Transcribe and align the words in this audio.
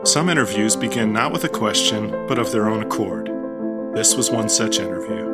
Some 0.06 0.30
interviews 0.30 0.78
begin 0.78 1.12
not 1.12 1.34
with 1.34 1.44
a 1.44 1.50
question, 1.50 2.12
but 2.30 2.40
of 2.40 2.54
their 2.54 2.70
own 2.70 2.84
accord. 2.84 3.30
This 3.94 4.16
was 4.16 4.32
one 4.32 4.48
such 4.48 4.80
interview. 4.80 5.25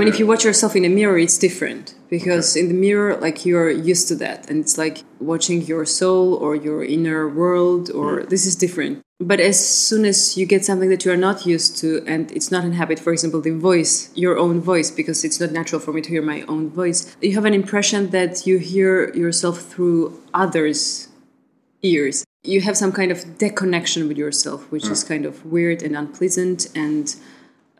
Mean, 0.00 0.08
if 0.08 0.18
you 0.18 0.26
watch 0.26 0.44
yourself 0.44 0.74
in 0.74 0.84
a 0.84 0.88
mirror, 0.88 1.18
it's 1.18 1.38
different 1.38 1.94
because 2.08 2.56
in 2.56 2.68
the 2.68 2.74
mirror, 2.74 3.16
like 3.16 3.46
you're 3.46 3.70
used 3.70 4.08
to 4.08 4.16
that, 4.16 4.50
and 4.50 4.60
it's 4.60 4.76
like 4.76 5.04
watching 5.20 5.62
your 5.62 5.86
soul 5.86 6.34
or 6.34 6.56
your 6.56 6.82
inner 6.84 7.28
world, 7.28 7.90
or 7.90 8.24
this 8.24 8.46
is 8.46 8.56
different. 8.56 9.02
But 9.20 9.38
as 9.38 9.58
soon 9.88 10.06
as 10.06 10.38
you 10.38 10.46
get 10.46 10.64
something 10.64 10.88
that 10.88 11.04
you 11.04 11.12
are 11.12 11.16
not 11.16 11.44
used 11.44 11.76
to, 11.78 12.02
and 12.06 12.32
it's 12.32 12.50
not 12.50 12.64
in 12.64 12.72
habit, 12.72 12.98
for 12.98 13.12
example, 13.12 13.42
the 13.42 13.50
voice, 13.50 14.10
your 14.14 14.38
own 14.38 14.62
voice, 14.62 14.90
because 14.90 15.24
it's 15.24 15.38
not 15.38 15.52
natural 15.52 15.80
for 15.80 15.92
me 15.92 16.00
to 16.00 16.08
hear 16.08 16.22
my 16.22 16.40
own 16.42 16.70
voice, 16.70 17.14
you 17.20 17.34
have 17.34 17.44
an 17.44 17.52
impression 17.52 18.10
that 18.10 18.46
you 18.46 18.58
hear 18.58 19.14
yourself 19.14 19.60
through 19.60 20.18
others' 20.32 21.08
ears. 21.82 22.24
You 22.42 22.62
have 22.62 22.78
some 22.78 22.92
kind 22.92 23.12
of 23.12 23.18
deconnection 23.36 24.08
with 24.08 24.16
yourself, 24.16 24.70
which 24.72 24.86
is 24.86 25.04
mm. 25.04 25.08
kind 25.08 25.26
of 25.26 25.44
weird 25.44 25.82
and 25.82 25.94
unpleasant 25.94 26.68
and 26.74 27.14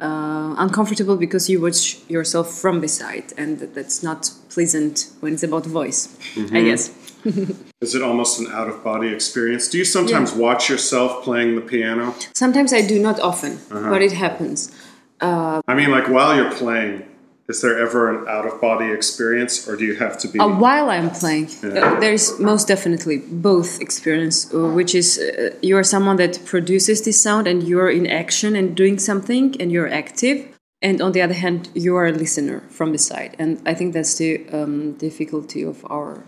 uh, 0.01 0.55
uncomfortable 0.59 1.17
because 1.17 1.49
you 1.49 1.61
watch 1.61 2.01
yourself 2.09 2.53
from 2.53 2.81
the 2.81 2.89
side, 2.89 3.33
and 3.37 3.59
that's 3.59 4.03
not 4.03 4.33
pleasant 4.49 5.11
when 5.21 5.35
it's 5.35 5.43
about 5.43 5.67
voice. 5.67 6.09
Mm-hmm. 6.35 6.57
I 6.57 6.63
guess. 6.63 6.91
Is 7.81 7.95
it 7.95 8.03
almost 8.03 8.41
an 8.41 8.47
out 8.51 8.69
of 8.69 8.83
body 8.83 9.09
experience? 9.09 9.69
Do 9.69 9.79
you 9.79 9.85
sometimes 9.85 10.33
watch 10.33 10.69
yourself 10.69 11.23
playing 11.23 11.55
the 11.55 11.61
piano? 11.61 12.15
Sometimes 12.35 12.73
I 12.73 12.81
do, 12.87 12.99
not 12.99 13.21
often, 13.21 13.59
uh-huh. 13.71 13.91
but 13.91 14.03
it 14.03 14.13
happens. 14.13 14.73
Uh, 15.21 15.61
I 15.69 15.75
mean, 15.75 15.91
like 15.91 16.09
while 16.09 16.35
you're 16.35 16.53
playing, 16.53 17.05
is 17.51 17.61
there 17.63 17.77
ever 17.79 18.03
an 18.13 18.29
out 18.29 18.47
of 18.47 18.61
body 18.61 18.91
experience, 18.93 19.69
or 19.69 19.77
do 19.77 19.85
you 19.85 19.97
have 19.97 20.17
to 20.19 20.29
be? 20.29 20.39
Uh, 20.39 20.49
while 20.49 20.89
I'm 20.89 21.11
playing, 21.11 21.47
uh, 21.63 21.99
there's 22.01 22.39
most 22.39 22.69
definitely 22.69 23.19
both 23.19 23.81
experience, 23.81 24.37
uh, 24.55 24.69
which 24.79 24.95
is 24.95 25.19
uh, 25.19 25.51
you 25.61 25.77
are 25.77 25.83
someone 25.83 26.17
that 26.17 26.35
produces 26.45 27.03
this 27.03 27.21
sound 27.21 27.47
and 27.47 27.59
you're 27.69 27.91
in 27.91 28.07
action 28.07 28.57
and 28.57 28.77
doing 28.77 28.99
something 28.99 29.61
and 29.61 29.73
you're 29.73 29.93
active. 29.93 30.39
And 30.83 31.03
on 31.03 31.13
the 31.13 31.21
other 31.21 31.35
hand, 31.35 31.69
you 31.75 31.97
are 31.97 32.07
a 32.07 32.13
listener 32.13 32.61
from 32.71 32.93
the 32.93 32.99
side. 32.99 33.37
And 33.39 33.61
I 33.67 33.75
think 33.75 33.93
that's 33.93 34.15
the 34.17 34.49
um, 34.49 34.93
difficulty 34.95 35.63
of 35.63 35.85
our 35.91 36.25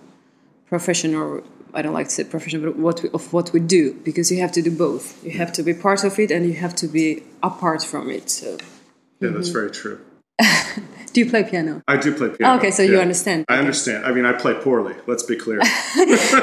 profession, 0.66 1.14
or 1.14 1.42
I 1.72 1.80
don't 1.82 1.94
like 1.94 2.08
to 2.08 2.14
say 2.18 2.24
profession, 2.24 2.60
but 2.62 2.76
what 2.76 3.02
we, 3.02 3.08
of 3.10 3.32
what 3.32 3.52
we 3.54 3.60
do, 3.60 3.94
because 4.04 4.30
you 4.30 4.40
have 4.40 4.52
to 4.52 4.62
do 4.62 4.70
both. 4.70 5.24
You 5.24 5.32
have 5.42 5.52
to 5.54 5.62
be 5.62 5.72
part 5.72 6.04
of 6.04 6.18
it 6.18 6.30
and 6.30 6.44
you 6.44 6.54
have 6.54 6.74
to 6.82 6.86
be 6.86 7.22
apart 7.42 7.82
from 7.82 8.10
it. 8.10 8.28
So, 8.28 8.58
yeah, 9.20 9.30
that's 9.30 9.48
very 9.48 9.70
true. 9.70 10.00
do 11.12 11.20
you 11.20 11.28
play 11.28 11.44
piano? 11.44 11.82
I 11.86 11.96
do 11.96 12.14
play 12.14 12.30
piano. 12.30 12.58
Okay, 12.58 12.70
so 12.70 12.82
you 12.82 13.00
understand. 13.00 13.44
I 13.48 13.58
understand. 13.58 14.04
I 14.06 14.12
mean, 14.12 14.24
I 14.24 14.32
play 14.32 14.54
poorly. 14.54 14.94
Let's 15.06 15.22
be 15.22 15.36
clear. 15.36 15.58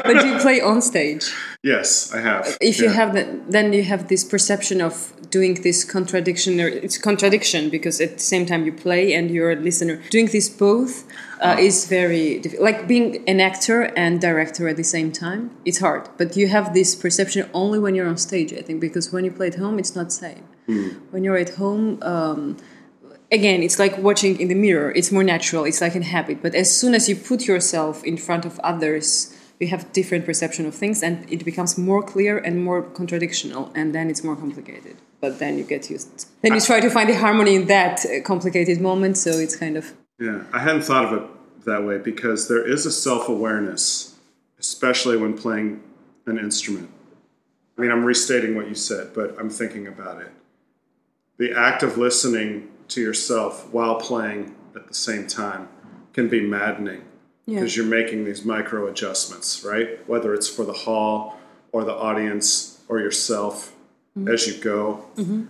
but 0.04 0.20
do 0.22 0.28
you 0.28 0.38
play 0.40 0.62
on 0.62 0.82
stage? 0.82 1.32
yes, 1.64 2.14
I 2.14 2.22
have. 2.22 2.58
if 2.62 2.80
you 2.80 2.90
have 2.90 3.14
that 3.14 3.52
then 3.52 3.74
you 3.74 3.84
have 3.84 4.08
this 4.08 4.24
perception 4.24 4.82
of 4.82 5.14
doing 5.30 5.56
this 5.62 5.84
contradiction 5.84 6.60
or 6.60 6.68
it's 6.68 6.98
contradiction 6.98 7.70
because 7.70 8.00
at 8.02 8.14
the 8.14 8.24
same 8.34 8.46
time 8.46 8.66
you 8.66 8.72
play 8.72 9.14
and 9.14 9.30
you're 9.30 9.52
a 9.52 9.56
listener 9.56 10.02
doing 10.10 10.28
this 10.28 10.50
both 10.50 11.06
uh, 11.42 11.56
is 11.60 11.86
very 11.88 12.40
difficult 12.40 12.64
like 12.64 12.88
being 12.88 13.24
an 13.28 13.40
actor 13.40 13.84
and 13.96 14.22
director 14.22 14.68
at 14.68 14.78
the 14.78 14.84
same 14.84 15.12
time 15.12 15.52
it's 15.66 15.80
hard 15.80 16.10
but 16.18 16.36
you 16.36 16.48
have 16.48 16.74
this 16.74 16.96
perception 16.96 17.48
only 17.54 17.78
when 17.78 17.94
you're 17.94 18.08
on 18.08 18.18
stage 18.18 18.52
i 18.54 18.62
think 18.62 18.80
because 18.80 19.12
when 19.12 19.24
you 19.26 19.32
play 19.32 19.48
at 19.48 19.56
home 19.56 19.78
it's 19.78 19.96
not 19.96 20.12
same 20.12 20.44
when 21.12 21.24
you're 21.24 21.38
at 21.38 21.56
home 21.56 21.98
um, 22.04 22.56
again 23.32 23.64
it's 23.64 23.80
like 23.80 23.98
watching 23.98 24.40
in 24.40 24.48
the 24.48 24.56
mirror. 24.56 24.92
It's 24.96 25.12
more 25.12 25.24
natural. 25.24 25.66
It's 25.66 25.82
like 25.82 25.96
a 25.96 26.04
habit. 26.04 26.42
But 26.42 26.56
as 26.56 26.76
soon 26.76 26.94
as 26.94 27.08
you 27.10 27.16
put 27.16 27.48
yourself 27.48 28.04
in 28.04 28.18
front 28.18 28.46
of 28.46 28.60
others 28.60 29.36
you 29.60 29.68
have 29.68 29.92
different 29.92 30.26
perception 30.26 30.66
of 30.66 30.74
things 30.74 31.04
and 31.04 31.30
it 31.32 31.44
becomes 31.44 31.78
more 31.78 32.02
clear 32.02 32.38
and 32.38 32.64
more 32.64 32.82
contradictional 32.82 33.72
and 33.76 33.94
then 33.94 34.10
it's 34.10 34.24
more 34.24 34.36
complicated. 34.36 34.96
But 35.20 35.40
then 35.40 35.58
you 35.58 35.66
get 35.66 35.90
used. 35.90 36.28
Then 36.42 36.54
you 36.54 36.62
try 36.62 36.80
to 36.80 36.90
find 36.90 37.10
the 37.10 37.18
harmony 37.18 37.56
in 37.56 37.68
that 37.68 38.06
uh, 38.06 38.22
complicated 38.24 38.80
moment 38.80 39.18
so 39.18 39.32
it's 39.32 39.56
kind 39.56 39.76
of 39.76 39.94
Yeah, 40.18 40.44
I 40.54 40.60
hadn't 40.60 40.84
thought 40.84 41.06
of 41.06 41.14
it 41.22 41.66
that 41.66 41.84
way 41.84 41.98
because 41.98 42.48
there 42.48 42.66
is 42.66 42.86
a 42.86 42.92
self 42.92 43.28
awareness, 43.28 44.16
especially 44.60 45.18
when 45.18 45.38
playing 45.38 45.84
an 46.26 46.40
instrument. 46.40 46.90
I 47.78 47.82
mean, 47.82 47.92
I'm 47.92 48.06
restating 48.06 48.56
what 48.56 48.68
you 48.68 48.76
said, 48.76 49.14
but 49.14 49.36
I'm 49.40 49.50
thinking 49.50 49.88
about 49.88 50.22
it. 50.22 50.32
The 51.38 51.54
act 51.54 51.84
of 51.84 51.98
listening 51.98 52.70
to 52.90 53.02
yourself 53.02 53.72
while 53.72 53.96
playing 53.96 54.56
at 54.76 54.88
the 54.88 54.94
same 54.94 55.28
time 55.28 55.68
can 56.14 56.28
be 56.28 56.42
maddening 56.42 57.04
yeah 57.46 57.60
because 57.60 57.76
you're 57.76 57.86
making 57.86 58.26
these 58.26 58.46
micro 58.46 58.88
adjustments, 58.88 59.64
right? 59.64 60.08
Whether 60.08 60.34
it's 60.34 60.48
for 60.48 60.66
the 60.66 60.74
hall 60.74 61.40
or 61.72 61.84
the 61.84 61.94
audience 61.94 62.82
or 62.88 63.00
yourself 63.00 63.74
mm-hmm. 64.18 64.28
as 64.28 64.48
you 64.48 64.62
go. 64.62 65.06
Mm-hmm. 65.16 65.46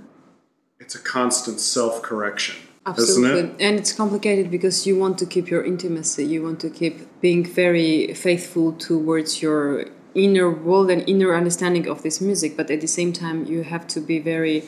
It's 0.79 0.95
a 0.95 0.99
constant 0.99 1.59
self 1.59 2.01
correction, 2.01 2.55
isn't 2.55 3.25
Absolutely. 3.25 3.39
it? 3.41 3.55
And 3.59 3.77
it's 3.77 3.93
complicated 3.93 4.49
because 4.49 4.87
you 4.87 4.97
want 4.97 5.17
to 5.19 5.25
keep 5.25 5.49
your 5.49 5.63
intimacy. 5.63 6.25
You 6.25 6.43
want 6.43 6.59
to 6.61 6.69
keep 6.69 7.19
being 7.21 7.45
very 7.45 8.13
faithful 8.13 8.73
towards 8.73 9.41
your 9.41 9.85
inner 10.15 10.49
world 10.49 10.89
and 10.89 11.07
inner 11.07 11.35
understanding 11.35 11.87
of 11.87 12.01
this 12.01 12.21
music. 12.21 12.55
But 12.55 12.71
at 12.71 12.81
the 12.81 12.87
same 12.87 13.11
time, 13.11 13.45
you 13.45 13.63
have 13.63 13.87
to 13.87 13.99
be 13.99 14.19
very 14.19 14.63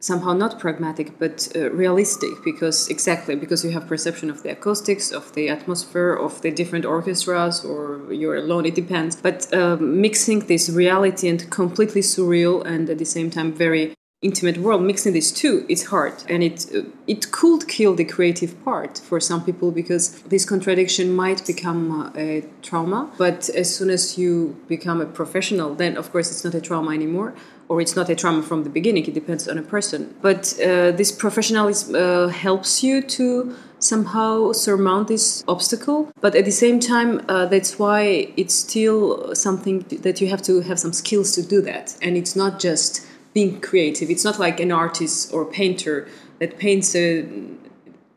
somehow 0.00 0.32
not 0.32 0.58
pragmatic 0.58 1.18
but 1.18 1.46
uh, 1.54 1.70
realistic 1.70 2.30
because 2.42 2.88
exactly 2.88 3.36
because 3.36 3.62
you 3.64 3.70
have 3.70 3.86
perception 3.86 4.30
of 4.30 4.42
the 4.42 4.50
acoustics 4.50 5.12
of 5.12 5.32
the 5.34 5.48
atmosphere 5.48 6.14
of 6.14 6.40
the 6.40 6.50
different 6.50 6.86
orchestras 6.86 7.62
or 7.64 8.00
you're 8.10 8.36
alone 8.36 8.64
it 8.64 8.74
depends. 8.74 9.14
But 9.16 9.52
um, 9.52 10.00
mixing 10.00 10.40
this 10.46 10.70
reality 10.70 11.28
and 11.28 11.48
completely 11.50 12.00
surreal 12.00 12.64
and 12.64 12.88
at 12.88 12.98
the 12.98 13.04
same 13.04 13.30
time 13.30 13.52
very 13.52 13.94
intimate 14.22 14.58
world 14.58 14.82
mixing 14.82 15.14
these 15.14 15.32
two 15.32 15.64
is 15.68 15.86
hard. 15.86 16.14
And 16.28 16.42
it 16.42 16.66
uh, 16.74 16.82
it 17.06 17.30
could 17.30 17.68
kill 17.68 17.94
the 17.94 18.04
creative 18.04 18.52
part 18.64 18.98
for 18.98 19.20
some 19.20 19.44
people 19.44 19.70
because 19.70 20.22
this 20.22 20.46
contradiction 20.46 21.12
might 21.12 21.46
become 21.46 21.80
uh, 21.90 22.10
a 22.16 22.44
trauma. 22.62 23.10
But 23.18 23.50
as 23.50 23.74
soon 23.74 23.90
as 23.90 24.16
you 24.16 24.56
become 24.66 25.02
a 25.02 25.06
professional 25.06 25.74
then 25.74 25.98
of 25.98 26.10
course 26.10 26.30
it's 26.30 26.44
not 26.44 26.54
a 26.54 26.60
trauma 26.62 26.92
anymore 26.92 27.34
or 27.70 27.80
it's 27.80 27.94
not 27.94 28.10
a 28.10 28.16
trauma 28.16 28.42
from 28.42 28.64
the 28.64 28.68
beginning 28.68 29.06
it 29.06 29.14
depends 29.14 29.48
on 29.48 29.56
a 29.56 29.62
person. 29.62 30.12
But 30.20 30.52
uh, 30.60 30.90
this 30.90 31.12
professionalism 31.12 31.94
uh, 31.94 32.28
helps 32.28 32.82
you 32.82 33.00
to 33.00 33.54
somehow 33.78 34.52
surmount 34.52 35.06
this 35.08 35.44
obstacle. 35.46 36.12
But 36.20 36.34
at 36.34 36.44
the 36.44 36.56
same 36.64 36.80
time 36.80 37.24
uh, 37.28 37.46
that's 37.46 37.78
why 37.78 38.32
it's 38.36 38.54
still 38.54 39.34
something 39.34 39.86
that 40.06 40.20
you 40.20 40.28
have 40.28 40.42
to 40.42 40.60
have 40.62 40.78
some 40.80 40.92
skills 40.92 41.32
to 41.36 41.42
do 41.42 41.62
that. 41.62 41.96
And 42.02 42.16
it's 42.16 42.34
not 42.34 42.58
just 42.58 43.06
being 43.32 43.60
creative. 43.60 44.10
It's 44.10 44.24
not 44.24 44.40
like 44.40 44.58
an 44.58 44.72
artist 44.72 45.32
or 45.32 45.44
painter 45.44 46.08
that 46.40 46.58
paints 46.58 46.96
a 46.96 47.24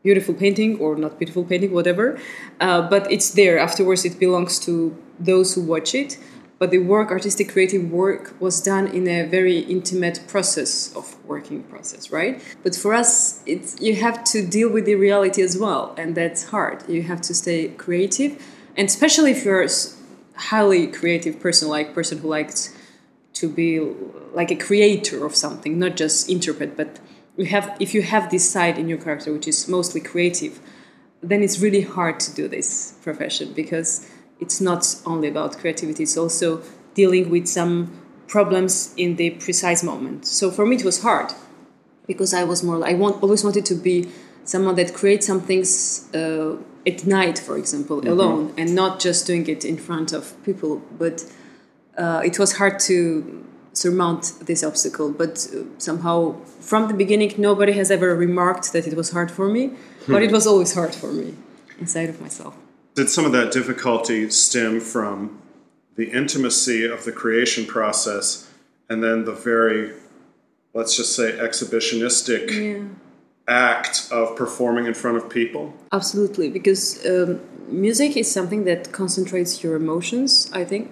beautiful 0.02 0.34
painting 0.34 0.78
or 0.80 0.96
not 0.96 1.18
beautiful 1.20 1.44
painting 1.44 1.72
whatever. 1.72 2.18
Uh, 2.60 2.82
but 2.82 3.10
it's 3.10 3.30
there. 3.30 3.56
Afterwards 3.60 4.04
it 4.04 4.18
belongs 4.18 4.58
to 4.66 4.96
those 5.20 5.54
who 5.54 5.62
watch 5.62 5.94
it 5.94 6.18
but 6.58 6.70
the 6.70 6.78
work 6.78 7.10
artistic 7.10 7.48
creative 7.52 7.90
work 7.90 8.34
was 8.40 8.62
done 8.62 8.86
in 8.86 9.08
a 9.08 9.24
very 9.24 9.58
intimate 9.58 10.20
process 10.28 10.94
of 10.96 11.16
working 11.24 11.62
process 11.64 12.10
right? 12.10 12.42
But 12.62 12.74
for 12.74 12.94
us 12.94 13.42
it's 13.46 13.80
you 13.80 13.96
have 13.96 14.24
to 14.24 14.46
deal 14.46 14.70
with 14.70 14.84
the 14.84 14.94
reality 14.94 15.42
as 15.42 15.58
well 15.58 15.94
and 15.96 16.14
that's 16.14 16.44
hard. 16.50 16.88
You 16.88 17.02
have 17.02 17.20
to 17.22 17.34
stay 17.34 17.68
creative 17.68 18.42
and 18.76 18.88
especially 18.88 19.32
if 19.32 19.44
you're 19.44 19.62
a 19.62 19.68
highly 20.36 20.86
creative 20.86 21.40
person 21.40 21.68
like 21.68 21.94
person 21.94 22.18
who 22.18 22.28
likes 22.28 22.74
to 23.34 23.48
be 23.48 23.80
like 24.32 24.50
a 24.50 24.56
creator 24.56 25.24
of 25.24 25.34
something 25.34 25.78
not 25.78 25.96
just 25.96 26.28
interpret 26.28 26.76
but 26.76 26.98
you 27.36 27.46
have 27.46 27.76
if 27.80 27.94
you 27.94 28.02
have 28.02 28.30
this 28.30 28.48
side 28.48 28.78
in 28.78 28.88
your 28.88 28.98
character 28.98 29.32
which 29.32 29.46
is 29.46 29.68
mostly 29.68 30.00
creative 30.00 30.60
then 31.22 31.42
it's 31.42 31.60
really 31.60 31.80
hard 31.80 32.20
to 32.20 32.34
do 32.34 32.48
this 32.48 32.94
profession 33.02 33.52
because 33.52 34.10
it's 34.40 34.60
not 34.60 34.96
only 35.06 35.28
about 35.28 35.56
creativity 35.58 36.02
it's 36.02 36.16
also 36.16 36.60
dealing 36.94 37.30
with 37.30 37.46
some 37.46 37.90
problems 38.26 38.94
in 38.96 39.16
the 39.16 39.30
precise 39.30 39.82
moment 39.82 40.26
so 40.26 40.50
for 40.50 40.66
me 40.66 40.76
it 40.76 40.84
was 40.84 41.02
hard 41.02 41.32
because 42.06 42.34
i 42.34 42.44
was 42.44 42.62
more 42.62 42.86
i 42.86 42.94
want, 42.94 43.22
always 43.22 43.44
wanted 43.44 43.64
to 43.64 43.74
be 43.74 44.08
someone 44.44 44.74
that 44.74 44.92
creates 44.92 45.26
some 45.26 45.40
things 45.40 46.08
uh, 46.14 46.56
at 46.86 47.06
night 47.06 47.38
for 47.38 47.56
example 47.56 48.06
alone 48.08 48.52
and 48.56 48.74
not 48.74 49.00
just 49.00 49.26
doing 49.26 49.46
it 49.46 49.64
in 49.64 49.76
front 49.76 50.12
of 50.12 50.34
people 50.44 50.82
but 50.98 51.24
uh, 51.96 52.20
it 52.24 52.38
was 52.38 52.56
hard 52.56 52.78
to 52.78 53.44
surmount 53.74 54.32
this 54.40 54.62
obstacle. 54.64 55.10
But 55.10 55.46
uh, 55.54 55.64
somehow, 55.78 56.36
from 56.60 56.88
the 56.88 56.94
beginning, 56.94 57.34
nobody 57.38 57.72
has 57.72 57.90
ever 57.90 58.14
remarked 58.14 58.72
that 58.72 58.86
it 58.86 58.94
was 58.94 59.10
hard 59.10 59.30
for 59.30 59.48
me, 59.48 59.72
but 60.08 60.22
it 60.22 60.32
was 60.38 60.46
always 60.46 60.74
hard 60.74 60.94
for 60.94 61.12
me 61.12 61.34
inside 61.78 62.08
of 62.08 62.20
myself. 62.20 62.54
Did 62.94 63.10
some 63.10 63.24
of 63.24 63.32
that 63.32 63.52
difficulty 63.52 64.30
stem 64.30 64.80
from 64.80 65.40
the 65.96 66.10
intimacy 66.10 66.84
of 66.86 67.04
the 67.04 67.12
creation 67.12 67.66
process 67.66 68.48
and 68.88 69.02
then 69.02 69.24
the 69.24 69.32
very, 69.32 69.92
let's 70.74 70.96
just 70.96 71.14
say, 71.16 71.32
exhibitionistic 71.32 72.50
Yeah. 72.50 72.84
act 73.48 74.08
of 74.12 74.36
performing 74.36 74.86
in 74.86 74.94
front 74.94 75.16
of 75.16 75.28
people? 75.28 75.74
Absolutely, 75.92 76.48
because 76.48 77.04
um, 77.06 77.40
music 77.68 78.16
is 78.16 78.30
something 78.30 78.64
that 78.64 78.92
concentrates 78.92 79.62
your 79.64 79.74
emotions, 79.74 80.48
I 80.52 80.64
think. 80.64 80.90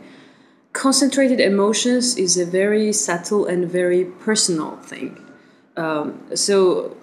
Concentrated 0.72 1.38
emotions 1.38 2.16
is 2.16 2.36
a 2.36 2.46
very 2.46 2.92
subtle 2.92 3.46
and 3.46 3.70
very 3.70 4.04
personal 4.04 4.76
thing. 4.78 5.18
Um, 5.76 6.20
so, 6.34 6.96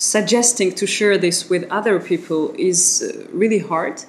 suggesting 0.00 0.74
to 0.74 0.86
share 0.86 1.18
this 1.18 1.50
with 1.50 1.70
other 1.70 2.00
people 2.00 2.54
is 2.58 3.02
uh, 3.02 3.28
really 3.32 3.58
hard. 3.58 4.02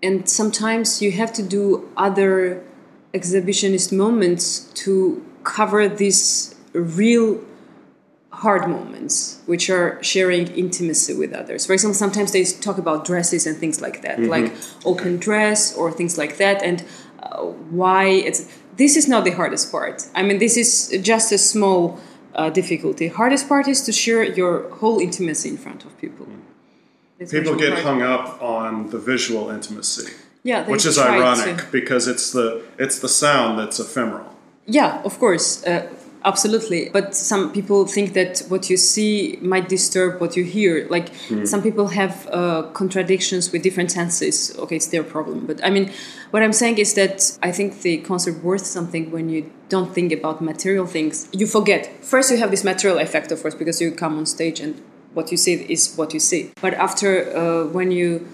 And 0.00 0.30
sometimes 0.30 1.02
you 1.02 1.10
have 1.10 1.32
to 1.34 1.42
do 1.42 1.90
other 1.96 2.62
exhibitionist 3.12 3.92
moments 3.92 4.60
to 4.84 5.26
cover 5.42 5.88
these 5.88 6.54
real 6.72 7.40
hard 8.30 8.68
moments, 8.68 9.42
which 9.46 9.68
are 9.68 10.00
sharing 10.04 10.46
intimacy 10.54 11.14
with 11.14 11.32
others. 11.32 11.66
For 11.66 11.72
example, 11.72 11.94
sometimes 11.94 12.30
they 12.30 12.44
talk 12.44 12.78
about 12.78 13.04
dresses 13.04 13.44
and 13.44 13.56
things 13.56 13.80
like 13.80 14.02
that, 14.02 14.20
like 14.20 14.52
open 14.84 15.16
dress 15.16 15.74
or 15.74 15.90
things 15.90 16.16
like 16.16 16.36
that, 16.36 16.62
and 16.62 16.84
uh, 17.22 17.42
why 17.70 18.04
it's. 18.06 18.46
This 18.76 18.96
is 18.96 19.08
not 19.08 19.24
the 19.24 19.32
hardest 19.32 19.72
part. 19.72 20.06
I 20.14 20.22
mean, 20.22 20.38
this 20.38 20.56
is 20.56 20.96
just 21.02 21.32
a 21.32 21.38
small 21.38 21.98
uh, 22.34 22.50
difficulty. 22.50 23.08
Hardest 23.08 23.48
part 23.48 23.68
is 23.68 23.82
to 23.82 23.92
share 23.92 24.22
your 24.22 24.68
whole 24.80 24.98
intimacy 25.00 25.48
in 25.50 25.56
front 25.56 25.84
of 25.84 25.96
people. 25.98 26.26
That's 27.18 27.32
People 27.32 27.56
get 27.56 27.78
hung 27.80 28.02
up 28.02 28.40
on 28.40 28.90
the 28.90 28.98
visual 28.98 29.50
intimacy, 29.50 30.12
Yeah, 30.44 30.64
which 30.68 30.86
is 30.86 30.98
ironic 30.98 31.56
to- 31.58 31.66
because 31.72 32.06
it's 32.06 32.30
the 32.32 32.62
it's 32.78 32.98
the 33.00 33.08
sound 33.08 33.58
that's 33.58 33.80
ephemeral. 33.80 34.26
Yeah, 34.66 35.02
of 35.04 35.18
course, 35.18 35.64
uh, 35.64 35.88
absolutely. 36.24 36.90
But 36.92 37.16
some 37.16 37.50
people 37.52 37.86
think 37.86 38.12
that 38.12 38.42
what 38.48 38.70
you 38.70 38.76
see 38.76 39.38
might 39.40 39.68
disturb 39.68 40.20
what 40.20 40.36
you 40.36 40.44
hear. 40.44 40.86
Like 40.88 41.08
some 41.44 41.60
people 41.62 41.88
have 41.88 42.28
uh, 42.30 42.62
contradictions 42.72 43.50
with 43.52 43.62
different 43.62 43.90
senses. 43.90 44.54
Okay, 44.58 44.76
it's 44.76 44.88
their 44.88 45.02
problem. 45.02 45.46
But 45.46 45.58
I 45.64 45.70
mean, 45.70 45.90
what 46.30 46.42
I'm 46.42 46.52
saying 46.52 46.78
is 46.78 46.94
that 46.94 47.38
I 47.42 47.52
think 47.52 47.82
the 47.82 47.98
concert 47.98 48.42
worth 48.42 48.66
something 48.66 49.10
when 49.10 49.28
you 49.28 49.50
don't 49.68 49.94
think 49.94 50.12
about 50.12 50.40
material 50.40 50.86
things. 50.86 51.28
You 51.32 51.46
forget. 51.46 52.04
First, 52.04 52.30
you 52.30 52.36
have 52.38 52.50
this 52.50 52.64
material 52.64 52.98
effect, 52.98 53.32
of 53.32 53.40
course, 53.40 53.54
because 53.54 53.80
you 53.80 53.92
come 53.92 54.18
on 54.18 54.26
stage 54.26 54.60
and 54.60 54.80
what 55.14 55.30
you 55.30 55.36
see 55.36 55.54
is 55.54 55.94
what 55.96 56.12
you 56.14 56.20
see. 56.20 56.50
But 56.60 56.74
after, 56.74 57.36
uh, 57.36 57.66
when 57.66 57.90
you 57.90 58.28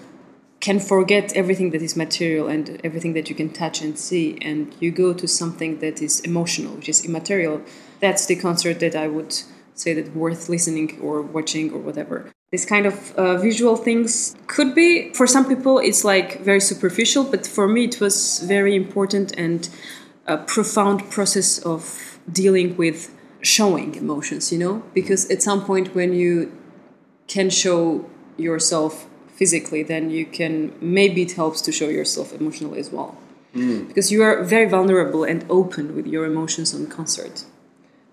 can 0.59 0.79
forget 0.79 1.33
everything 1.33 1.69
that 1.71 1.81
is 1.81 1.95
material 1.95 2.47
and 2.47 2.81
everything 2.83 3.13
that 3.13 3.29
you 3.29 3.35
can 3.35 3.49
touch 3.49 3.81
and 3.81 3.97
see, 3.97 4.37
and 4.41 4.75
you 4.79 4.91
go 4.91 5.13
to 5.13 5.27
something 5.27 5.79
that 5.79 6.01
is 6.01 6.19
emotional, 6.21 6.75
which 6.75 6.89
is 6.89 7.05
immaterial. 7.05 7.61
That's 7.99 8.25
the 8.25 8.35
concert 8.35 8.79
that 8.79 8.95
I 8.95 9.07
would 9.07 9.33
say 9.73 9.93
that 9.93 10.15
worth 10.15 10.49
listening 10.49 10.97
or 11.01 11.21
watching 11.21 11.71
or 11.71 11.79
whatever. 11.79 12.31
This 12.51 12.65
kind 12.65 12.85
of 12.85 13.13
uh, 13.15 13.37
visual 13.37 13.75
things 13.75 14.35
could 14.47 14.73
be 14.73 15.11
for 15.13 15.27
some 15.27 15.45
people 15.45 15.79
it's 15.79 16.03
like 16.05 16.41
very 16.41 16.61
superficial, 16.61 17.23
but 17.23 17.45
for 17.45 17.67
me 17.67 17.85
it 17.85 17.99
was 17.99 18.39
very 18.39 18.75
important 18.75 19.37
and 19.37 19.67
a 20.27 20.37
profound 20.37 21.09
process 21.09 21.59
of 21.59 22.19
dealing 22.31 22.77
with 22.77 23.13
showing 23.41 23.95
emotions. 23.95 24.51
You 24.51 24.59
know, 24.59 24.83
because 24.93 25.29
at 25.29 25.41
some 25.41 25.65
point 25.65 25.95
when 25.95 26.13
you 26.13 26.51
can 27.27 27.49
show 27.49 28.09
yourself 28.37 29.07
physically, 29.35 29.83
then 29.83 30.09
you 30.09 30.25
can 30.25 30.73
maybe 30.79 31.23
it 31.23 31.33
helps 31.33 31.61
to 31.61 31.71
show 31.71 31.89
yourself 31.89 32.31
emotionally 32.33 32.79
as 32.79 32.89
well. 32.91 33.17
Because 33.87 34.11
you 34.11 34.21
are 34.21 34.43
very 34.43 34.67
vulnerable 34.67 35.23
and 35.23 35.45
open 35.49 35.95
with 35.95 36.07
your 36.07 36.25
emotions 36.25 36.73
on 36.75 36.87
concert. 36.87 37.45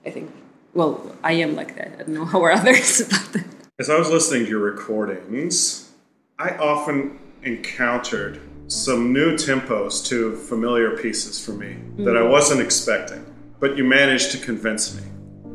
I 0.07 0.11
think. 0.11 0.31
Well, 0.75 1.17
I 1.23 1.33
am 1.33 1.55
like 1.55 1.77
that. 1.77 1.93
I 1.95 2.03
don't 2.05 2.15
know 2.15 2.25
how 2.25 2.43
are 2.43 2.53
others, 2.53 3.03
but 3.33 3.43
As 3.83 3.91
I 3.91 3.99
was 3.99 4.11
listening 4.11 4.45
to 4.45 4.49
your 4.49 4.61
recordings, 4.61 5.91
I 6.39 6.51
often 6.51 7.19
encountered 7.43 8.41
some 8.69 9.13
new 9.13 9.33
tempos 9.33 10.07
to 10.07 10.37
familiar 10.37 10.97
pieces 10.97 11.45
for 11.45 11.51
me 11.51 11.79
that 12.05 12.17
I 12.17 12.23
hmm. 12.23 12.31
wasn't 12.31 12.61
expecting. 12.61 13.27
But 13.59 13.77
you 13.77 13.83
managed 13.83 14.31
to 14.31 14.39
convince 14.39 14.95
me. 14.95 15.03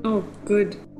oh, 0.03 0.25
good. 0.43 0.75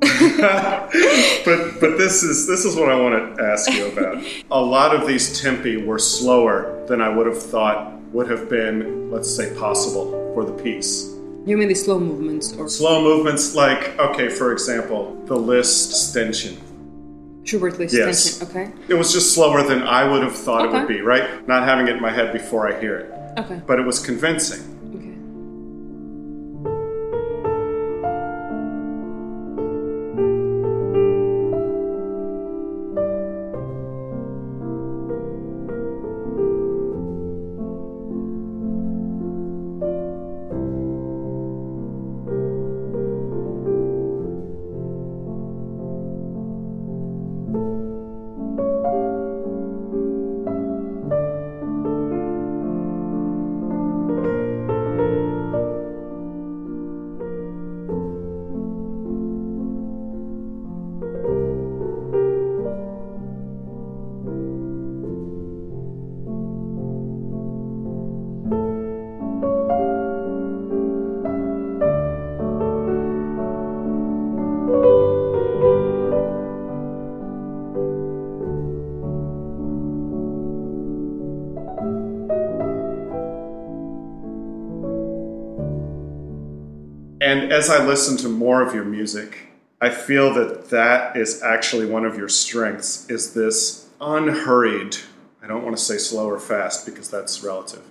But 1.44 1.80
but 1.80 1.98
this 1.98 2.22
is 2.22 2.46
this 2.46 2.64
is 2.64 2.74
what 2.76 2.88
I 2.88 2.98
want 2.98 3.36
to 3.36 3.44
ask 3.44 3.70
you 3.70 3.88
about. 3.88 4.24
A 4.50 4.58
lot 4.58 4.96
of 4.96 5.06
these 5.06 5.38
tempi 5.38 5.76
were 5.76 5.98
slower 5.98 6.82
than 6.88 7.02
I 7.02 7.10
would 7.10 7.26
have 7.26 7.42
thought 7.42 7.92
would 8.14 8.30
have 8.30 8.48
been, 8.48 9.10
let's 9.10 9.28
say, 9.28 9.54
possible 9.54 10.32
for 10.32 10.46
the 10.46 10.54
piece. 10.62 11.14
You 11.44 11.58
mean 11.58 11.68
the 11.68 11.74
slow 11.74 12.00
movements 12.00 12.54
or 12.54 12.70
Slow 12.70 13.02
movements 13.02 13.54
like, 13.54 13.98
okay, 13.98 14.30
for 14.30 14.50
example, 14.50 15.22
the 15.26 15.36
Liszt 15.36 15.92
Ständchen. 15.92 16.56
Schubert 17.48 17.78
Liszt 17.78 17.94
Yes. 17.94 18.42
Okay. 18.42 18.70
It 18.88 18.94
was 18.94 19.12
just 19.12 19.34
slower 19.34 19.62
than 19.62 19.82
I 19.82 20.06
would 20.06 20.22
have 20.22 20.36
thought 20.36 20.66
it 20.66 20.72
would 20.72 20.86
be, 20.86 21.00
right? 21.00 21.46
Not 21.48 21.64
having 21.64 21.88
it 21.88 21.96
in 21.96 22.02
my 22.02 22.10
head 22.10 22.32
before 22.32 22.70
I 22.70 22.78
hear 22.78 22.98
it. 22.98 23.38
Okay. 23.38 23.62
But 23.66 23.78
it 23.78 23.86
was 23.86 24.04
convincing. 24.04 24.77
And 87.48 87.54
as 87.54 87.70
I 87.70 87.82
listen 87.82 88.18
to 88.18 88.28
more 88.28 88.60
of 88.60 88.74
your 88.74 88.84
music, 88.84 89.48
I 89.80 89.88
feel 89.88 90.34
that 90.34 90.68
that 90.68 91.16
is 91.16 91.42
actually 91.42 91.86
one 91.86 92.04
of 92.04 92.14
your 92.14 92.28
strengths 92.28 93.08
is 93.08 93.32
this 93.32 93.88
unhurried, 94.02 94.98
I 95.42 95.46
don't 95.46 95.64
want 95.64 95.74
to 95.74 95.82
say 95.82 95.96
slow 95.96 96.28
or 96.28 96.38
fast 96.38 96.84
because 96.84 97.08
that's 97.08 97.42
relative, 97.42 97.84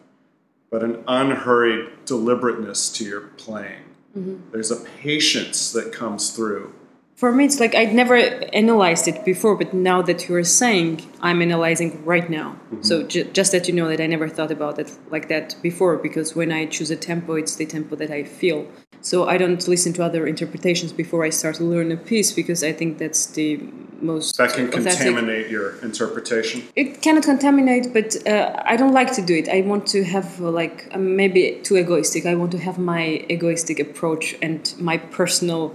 but 0.69 0.83
an 0.83 1.03
unhurried 1.07 2.05
deliberateness 2.05 2.91
to 2.97 3.03
your 3.03 3.21
playing. 3.21 3.81
Mm-hmm. 4.15 4.51
There's 4.51 4.69
a 4.69 4.75
patience 5.01 5.71
that 5.71 5.91
comes 5.91 6.29
through. 6.29 6.75
For 7.15 7.31
me, 7.31 7.45
it's 7.45 7.59
like 7.59 7.73
I'd 7.73 7.95
never 7.95 8.15
analyzed 8.15 9.07
it 9.07 9.25
before, 9.25 9.55
but 9.55 9.73
now 9.73 10.03
that 10.03 10.29
you're 10.29 10.43
saying, 10.43 11.11
I'm 11.19 11.41
analyzing 11.41 12.05
right 12.05 12.29
now. 12.29 12.59
Mm-hmm. 12.65 12.83
So 12.83 13.01
ju- 13.01 13.23
just 13.23 13.53
that 13.53 13.67
you 13.67 13.73
know 13.73 13.87
that 13.87 13.99
I 13.99 14.05
never 14.05 14.29
thought 14.29 14.51
about 14.51 14.77
it 14.77 14.95
like 15.09 15.27
that 15.29 15.55
before, 15.63 15.97
because 15.97 16.35
when 16.35 16.51
I 16.51 16.67
choose 16.67 16.91
a 16.91 16.95
tempo, 16.95 17.33
it's 17.33 17.55
the 17.55 17.65
tempo 17.65 17.95
that 17.95 18.11
I 18.11 18.23
feel. 18.23 18.67
So 19.01 19.27
I 19.27 19.37
don't 19.37 19.65
listen 19.67 19.93
to 19.93 20.03
other 20.03 20.27
interpretations 20.27 20.91
before 20.93 21.23
I 21.23 21.29
start 21.31 21.55
to 21.55 21.63
learn 21.63 21.91
a 21.91 21.97
piece, 21.97 22.31
because 22.31 22.63
I 22.63 22.73
think 22.73 22.97
that's 22.97 23.25
the 23.27 23.59
most 24.01 24.37
That 24.37 24.53
can 24.53 24.67
authentic- 24.67 24.93
contaminate 24.93 25.49
your 25.49 25.75
interpretation. 25.81 26.61
it 26.75 27.01
cannot 27.01 27.23
contaminate 27.23 27.91
but 27.93 28.15
uh, 28.27 28.53
i 28.71 28.75
don't 28.77 28.93
like 28.93 29.11
to 29.13 29.21
do 29.21 29.33
it. 29.41 29.47
I 29.49 29.61
want 29.61 29.87
to 29.95 30.03
have 30.03 30.39
uh, 30.39 30.51
like 30.61 30.77
uh, 30.93 30.99
maybe 30.99 31.59
too 31.63 31.77
egoistic. 31.77 32.25
I 32.25 32.35
want 32.35 32.51
to 32.51 32.59
have 32.67 32.77
my 32.77 33.25
egoistic 33.35 33.79
approach 33.79 34.35
and 34.41 34.61
my 34.89 34.97
personal 35.19 35.73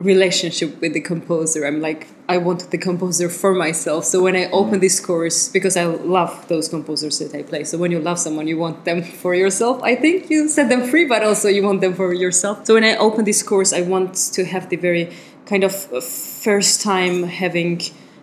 relationship 0.00 0.80
with 0.80 0.94
the 0.94 1.00
composer. 1.00 1.66
I'm 1.66 1.80
like, 1.80 2.08
I 2.28 2.38
want 2.38 2.70
the 2.70 2.78
composer 2.78 3.28
for 3.28 3.54
myself. 3.54 4.06
So 4.06 4.22
when 4.22 4.34
I 4.34 4.46
open 4.50 4.78
Mm. 4.78 4.80
this 4.80 4.96
score, 4.96 5.28
because 5.52 5.76
I 5.76 5.84
love 5.84 6.48
those 6.48 6.68
composers 6.68 7.18
that 7.18 7.34
I 7.34 7.42
play. 7.42 7.64
So 7.64 7.76
when 7.76 7.90
you 7.92 8.00
love 8.00 8.18
someone, 8.18 8.48
you 8.48 8.56
want 8.56 8.84
them 8.84 9.02
for 9.22 9.34
yourself. 9.34 9.82
I 9.82 9.94
think 9.94 10.30
you 10.30 10.48
set 10.48 10.68
them 10.70 10.82
free, 10.84 11.04
but 11.04 11.22
also 11.22 11.48
you 11.48 11.62
want 11.62 11.80
them 11.82 11.94
for 11.94 12.14
yourself. 12.14 12.66
So 12.66 12.74
when 12.74 12.84
I 12.84 12.96
open 12.96 13.24
this 13.24 13.40
score, 13.40 13.62
I 13.74 13.82
want 13.82 14.14
to 14.36 14.44
have 14.46 14.70
the 14.70 14.76
very 14.76 15.10
kind 15.44 15.64
of 15.64 15.92
uh, 15.92 16.00
first 16.00 16.80
time 16.80 17.24
having 17.24 17.82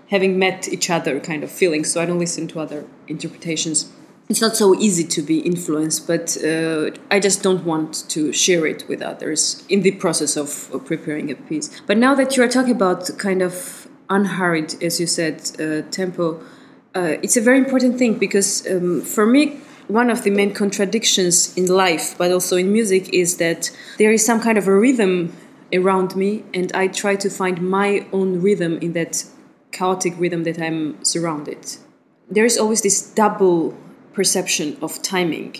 having 0.09 0.39
met 0.39 0.69
each 0.69 0.89
other 0.89 1.19
kind 1.19 1.43
of 1.43 1.51
feeling. 1.51 1.83
So 1.83 2.01
I 2.01 2.05
don't 2.05 2.17
listen 2.17 2.47
to 2.47 2.59
other 2.61 2.85
interpretations 3.09 3.91
it's 4.29 4.41
not 4.41 4.57
so 4.57 4.75
easy 4.75 5.05
to 5.05 5.21
be 5.21 5.39
influenced, 5.39 6.05
but 6.05 6.37
uh, 6.43 6.91
I 7.09 7.19
just 7.19 7.43
don't 7.43 7.63
want 7.63 8.09
to 8.09 8.33
share 8.33 8.65
it 8.65 8.87
with 8.89 9.01
others 9.01 9.63
in 9.69 9.83
the 9.83 9.91
process 9.91 10.35
of, 10.35 10.69
preparing 10.85 11.31
a 11.31 11.35
piece. 11.35 11.81
But 11.87 11.97
now 11.97 12.13
that 12.15 12.35
you 12.35 12.43
are 12.43 12.47
talking 12.47 12.73
about 12.73 13.09
kind 13.17 13.41
of 13.41 13.87
unhurried, 14.09 14.81
as 14.83 14.99
you 14.99 15.07
said, 15.07 15.41
uh, 15.59 15.89
tempo, 15.91 16.41
uh, 16.93 17.15
it's 17.21 17.37
a 17.37 17.41
very 17.41 17.57
important 17.57 17.97
thing 17.97 18.17
because 18.17 18.67
um, 18.67 19.01
for 19.01 19.25
me, 19.25 19.59
one 19.87 20.09
of 20.09 20.23
the 20.23 20.29
main 20.29 20.53
contradictions 20.53 21.57
in 21.57 21.67
life, 21.67 22.17
but 22.17 22.29
also 22.31 22.57
in 22.57 22.73
music, 22.73 23.13
is 23.13 23.37
that 23.37 23.71
there 23.97 24.11
is 24.11 24.25
some 24.25 24.41
kind 24.41 24.57
of 24.57 24.67
a 24.67 24.77
rhythm 24.77 25.33
around 25.73 26.15
me, 26.17 26.43
and 26.53 26.71
I 26.73 26.87
try 26.87 27.15
to 27.15 27.29
find 27.29 27.61
my 27.61 28.05
own 28.11 28.41
rhythm 28.41 28.77
in 28.79 28.91
that 28.93 29.23
chaotic 29.71 30.13
rhythm 30.17 30.43
that 30.43 30.59
I'm 30.61 31.03
surrounded. 31.05 31.77
There 32.29 32.43
is 32.43 32.57
always 32.57 32.81
this 32.81 33.01
double 33.01 33.77
perception 34.17 34.75
of 34.81 34.99
timing. 35.03 35.53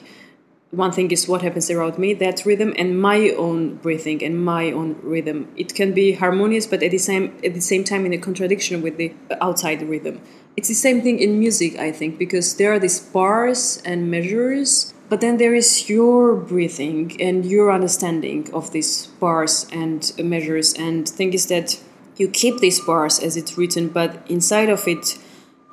One 0.72 0.92
thing 0.92 1.12
is 1.12 1.28
what 1.28 1.44
happens 1.44 1.70
around 1.70 1.98
me, 2.04 2.10
that 2.16 2.44
rhythm, 2.44 2.74
and 2.82 3.00
my 3.00 3.20
own 3.46 3.76
breathing 3.76 4.20
and 4.28 4.34
my 4.44 4.72
own 4.80 4.90
rhythm. 5.14 5.40
It 5.56 5.70
can 5.80 5.94
be 5.94 6.08
harmonious, 6.24 6.66
but 6.72 6.82
at 6.82 6.92
the 6.92 7.04
same 7.10 7.26
at 7.48 7.54
the 7.54 7.66
same 7.72 7.84
time 7.92 8.04
in 8.08 8.14
a 8.14 8.22
contradiction 8.30 8.82
with 8.82 8.98
the 8.98 9.14
outside 9.48 9.80
rhythm. 9.94 10.16
It's 10.58 10.70
the 10.74 10.82
same 10.88 11.00
thing 11.06 11.18
in 11.26 11.40
music, 11.46 11.72
I 11.88 11.92
think, 12.00 12.18
because 12.18 12.48
there 12.58 12.72
are 12.74 12.82
these 12.86 13.00
bars 13.00 13.60
and 13.90 14.12
measures, 14.16 14.92
but 15.10 15.22
then 15.22 15.38
there 15.38 15.56
is 15.62 15.70
your 15.88 16.36
breathing 16.52 17.04
and 17.28 17.46
your 17.46 17.72
understanding 17.78 18.42
of 18.60 18.72
these 18.76 18.92
bars 19.24 19.68
and 19.72 20.02
measures. 20.34 20.74
And 20.74 21.08
thing 21.18 21.32
is 21.40 21.46
that 21.54 21.80
you 22.20 22.28
keep 22.42 22.56
these 22.60 22.80
bars 22.90 23.20
as 23.28 23.38
it's 23.38 23.54
written, 23.58 23.86
but 24.00 24.12
inside 24.36 24.70
of 24.78 24.82
it, 24.88 25.06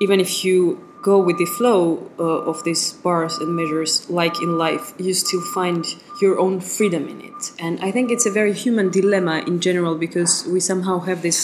even 0.03 0.21
if 0.21 0.45
you 0.45 0.59
go 1.05 1.19
with 1.19 1.37
the 1.37 1.45
flow 1.45 2.11
uh, 2.19 2.51
of 2.51 2.65
these 2.65 2.95
bars 3.05 3.37
and 3.37 3.55
measures 3.55 4.09
like 4.09 4.41
in 4.41 4.57
life 4.57 4.95
you 4.99 5.13
still 5.13 5.45
find 5.59 5.85
your 6.23 6.39
own 6.41 6.61
freedom 6.61 7.07
in 7.13 7.21
it. 7.21 7.53
And 7.59 7.75
i 7.87 7.91
think 7.95 8.11
it's 8.11 8.27
a 8.27 8.35
very 8.41 8.55
human 8.65 8.89
dilemma 8.91 9.37
in 9.47 9.61
general 9.61 9.95
because 10.07 10.33
we 10.53 10.61
somehow 10.61 10.97
have 11.09 11.21
this 11.29 11.39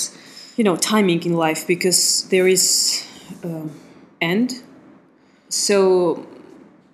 you 0.56 0.64
know 0.64 0.76
timing 0.76 1.22
in 1.24 1.34
life 1.34 1.66
because 1.66 2.28
there 2.32 2.48
is 2.48 2.64
uh, 3.44 3.66
end. 4.20 4.62
So 5.48 6.26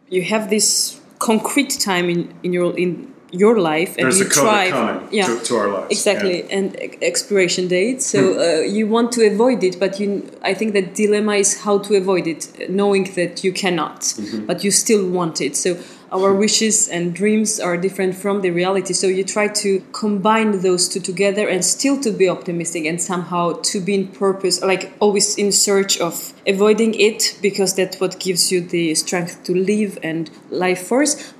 you 0.08 0.22
have 0.22 0.50
this 0.50 1.00
concrete 1.18 1.74
time 1.80 2.08
in, 2.10 2.34
in 2.42 2.52
your 2.52 2.76
in 2.78 3.12
your 3.32 3.58
life 3.58 3.96
and 3.96 4.04
There's 4.04 4.20
you 4.20 4.26
a 4.26 4.28
try 4.28 4.66
yeah 5.10 5.26
to, 5.26 5.40
to 5.44 5.56
our 5.56 5.68
lives. 5.68 5.90
exactly 5.90 6.42
Yeah. 6.42 6.56
and 6.56 6.76
expiration 7.02 7.66
date 7.68 8.00
so 8.02 8.34
hmm. 8.34 8.38
uh, 8.38 8.42
you 8.60 8.86
want 8.86 9.12
to 9.12 9.26
avoid 9.26 9.64
it 9.64 9.80
but 9.80 9.98
you 9.98 10.30
i 10.42 10.54
think 10.54 10.74
the 10.74 10.82
dilemma 10.82 11.34
is 11.34 11.60
how 11.62 11.78
to 11.78 11.96
avoid 11.96 12.26
it 12.26 12.70
knowing 12.70 13.04
that 13.14 13.42
you 13.42 13.52
cannot 13.52 14.00
mm-hmm. 14.00 14.46
but 14.46 14.62
you 14.64 14.70
still 14.70 15.08
want 15.08 15.40
it. 15.40 15.56
So 15.56 15.76
our 16.12 16.32
hmm. 16.32 16.38
wishes 16.38 16.88
and 16.88 17.14
dreams 17.14 17.58
are 17.58 17.76
different 17.76 18.14
from 18.14 18.40
the 18.42 18.50
reality 18.50 18.92
so 18.92 19.08
you 19.08 19.24
try 19.24 19.48
to 19.48 19.82
combine 19.92 20.60
those 20.60 20.88
two 20.88 21.00
together 21.00 21.48
and 21.48 21.64
still 21.64 22.00
to 22.00 22.12
be 22.12 22.28
optimistic 22.28 22.84
and 22.84 23.02
somehow 23.02 23.52
to 23.62 23.80
be 23.80 23.94
in 23.94 24.08
purpose 24.08 24.62
like 24.62 24.92
always 25.00 25.36
in 25.36 25.50
search 25.50 25.98
of 25.98 26.32
avoiding 26.46 26.94
it 26.94 27.36
because 27.42 27.74
that's 27.74 27.98
what 28.00 28.20
gives 28.20 28.52
you 28.52 28.60
the 28.60 28.94
strength 28.94 29.42
to 29.42 29.52
live 29.52 29.98
and 30.02 30.30
life 30.50 30.86
force 30.86 31.34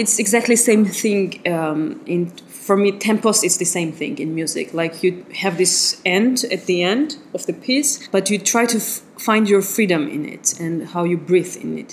it's 0.00 0.18
exactly 0.18 0.56
same 0.56 0.84
thing 0.84 1.24
um, 1.46 2.00
in 2.06 2.30
for 2.66 2.76
me 2.76 2.90
tempos 2.92 3.44
is 3.44 3.58
the 3.58 3.64
same 3.64 3.92
thing 3.92 4.18
in 4.18 4.34
music 4.34 4.72
like 4.72 5.02
you 5.02 5.24
have 5.42 5.58
this 5.58 6.00
end 6.04 6.44
at 6.50 6.66
the 6.66 6.82
end 6.82 7.16
of 7.34 7.44
the 7.46 7.52
piece 7.52 8.08
but 8.08 8.30
you 8.30 8.38
try 8.38 8.64
to 8.64 8.78
f- 8.78 9.02
find 9.28 9.48
your 9.48 9.62
freedom 9.62 10.02
in 10.08 10.22
it 10.36 10.58
and 10.60 10.88
how 10.88 11.02
you 11.04 11.16
breathe 11.30 11.54
in 11.64 11.78
it 11.82 11.90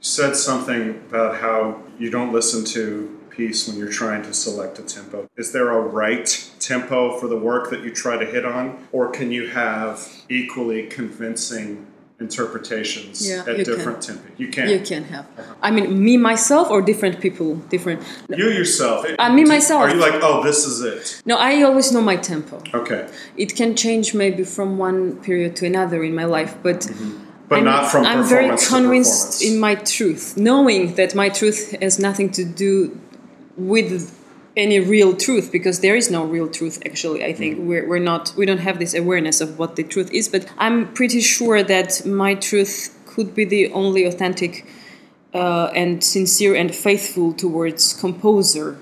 You 0.00 0.08
said 0.20 0.36
something 0.36 0.82
about 1.08 1.32
how 1.44 1.58
you 1.98 2.08
don't 2.16 2.32
listen 2.32 2.64
to 2.76 3.16
piece 3.36 3.68
when 3.68 3.76
you're 3.76 3.92
trying 4.02 4.22
to 4.22 4.32
select 4.32 4.78
a 4.78 4.82
tempo. 4.82 5.28
Is 5.36 5.52
there 5.52 5.70
a 5.70 5.80
right 5.80 6.28
tempo 6.58 7.18
for 7.18 7.28
the 7.28 7.36
work 7.36 7.68
that 7.70 7.82
you 7.84 7.90
try 7.92 8.16
to 8.16 8.24
hit 8.24 8.46
on, 8.46 8.88
or 8.92 9.10
can 9.10 9.30
you 9.30 9.48
have 9.48 10.08
equally 10.28 10.86
convincing 10.86 11.86
interpretations 12.18 13.28
Yeah, 13.28 13.44
at 13.46 13.64
different 13.64 14.02
tempi? 14.02 14.32
You 14.38 14.48
can. 14.48 14.70
you 14.70 14.80
can 14.80 15.04
have 15.04 15.26
i 15.62 15.70
mean 15.70 16.02
me 16.02 16.16
myself 16.16 16.70
or 16.70 16.80
different 16.80 17.20
people 17.20 17.56
different 17.74 18.02
You 18.28 18.48
yourself. 18.48 19.04
Uh, 19.18 19.32
me, 19.32 19.44
myself. 19.44 19.82
Are 19.82 19.90
you 19.90 20.00
like, 20.00 20.22
oh, 20.22 20.42
this 20.42 20.64
is 20.64 20.80
it? 20.82 21.22
no 21.26 21.36
i 21.36 21.62
always 21.62 21.92
know 21.92 22.00
my 22.00 22.16
tempo 22.16 22.62
Okay, 22.72 23.08
it 23.36 23.54
can 23.54 23.76
change 23.76 24.14
maybe 24.14 24.44
from 24.44 24.78
one 24.78 25.16
period 25.26 25.56
to 25.56 25.66
another 25.66 26.02
in 26.02 26.14
my 26.14 26.24
life 26.24 26.56
but 26.62 26.88
but 27.48 27.58
I'm, 27.58 27.64
not 27.64 27.90
from 27.92 28.04
I'm 28.04 28.24
very 28.24 28.56
convinced 28.58 29.40
in 29.42 29.60
my 29.60 29.76
truth, 29.76 30.36
knowing 30.36 30.94
that 30.96 31.14
my 31.14 31.28
truth 31.28 31.76
has 31.80 31.96
nothing 31.98 32.30
to 32.32 32.44
do 32.44 32.98
with 33.56 34.15
any 34.56 34.80
real 34.80 35.14
truth 35.14 35.52
because 35.52 35.80
there 35.80 35.94
is 35.94 36.10
no 36.10 36.24
real 36.24 36.48
truth 36.48 36.82
actually 36.86 37.24
i 37.24 37.32
think. 37.32 37.58
We're, 37.58 37.86
we're 37.86 37.98
not 37.98 38.32
we 38.36 38.46
don't 38.46 38.58
have 38.58 38.78
this 38.78 38.94
awareness 38.94 39.40
of 39.40 39.58
what 39.58 39.76
the 39.76 39.84
truth 39.84 40.10
is 40.12 40.28
but 40.28 40.50
i'm 40.58 40.92
pretty 40.94 41.20
sure 41.20 41.62
that 41.62 42.04
my 42.06 42.34
truth 42.34 42.96
could 43.06 43.34
be 43.34 43.44
the 43.44 43.70
only 43.72 44.04
authentic 44.04 44.66
uh, 45.34 45.70
and 45.74 46.02
sincere 46.02 46.54
and 46.54 46.74
faithful 46.74 47.32
towards 47.32 47.92
composer 47.92 48.78